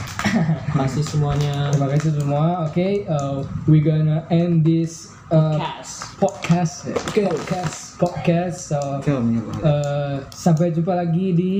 [0.84, 1.72] kasih semuanya.
[1.72, 2.44] Terima kasih semua.
[2.68, 6.18] Oke, uh, we gonna end this uh, Cast.
[6.18, 6.74] podcast.
[7.10, 7.76] Podcast.
[7.96, 8.58] Podcast.
[8.68, 8.78] So,
[9.62, 11.56] uh, sampai jumpa lagi di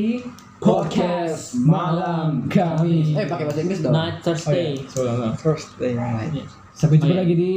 [0.56, 3.12] podcast malam kami.
[3.14, 3.92] Eh pakai bahasa Inggris dong.
[3.92, 4.66] Night Oh, Thursday.
[4.76, 4.88] iya.
[4.88, 5.32] Sebentar.
[5.36, 6.32] First day night
[6.72, 7.22] Sampai jumpa Oh, iya.
[7.24, 7.54] lagi di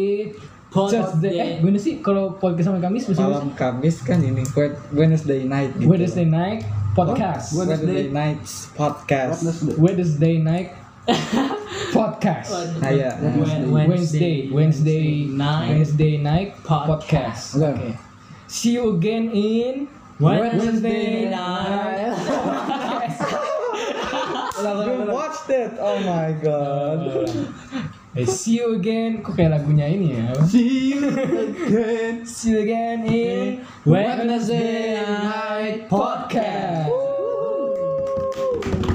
[0.69, 1.33] Podcast Thursday.
[1.35, 5.89] Eh, gimana sih kalau podcast sama Kamis malam Kamis kan ini Wed- Wednesday night gitu.
[5.89, 6.61] Wednesday night
[6.93, 7.57] podcast.
[7.57, 9.41] Wednesday nights podcast.
[9.75, 10.69] Wednesday night
[11.95, 12.49] podcast.
[12.81, 13.69] nah ya Wednesday.
[13.69, 17.57] Wednesday, Wednesday night Wednesday night podcast.
[17.57, 17.75] podcast.
[17.75, 17.89] Oke.
[18.49, 19.87] See you again in
[20.19, 22.13] Wednesday night.
[24.59, 27.31] You watched it oh my god
[28.17, 29.21] Eh, see you again.
[29.21, 30.33] Kok kayak lagunya ini ya?
[30.49, 32.25] See you again.
[32.25, 36.89] See you again in Wednesday night podcast.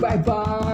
[0.03, 0.74] Bye bye.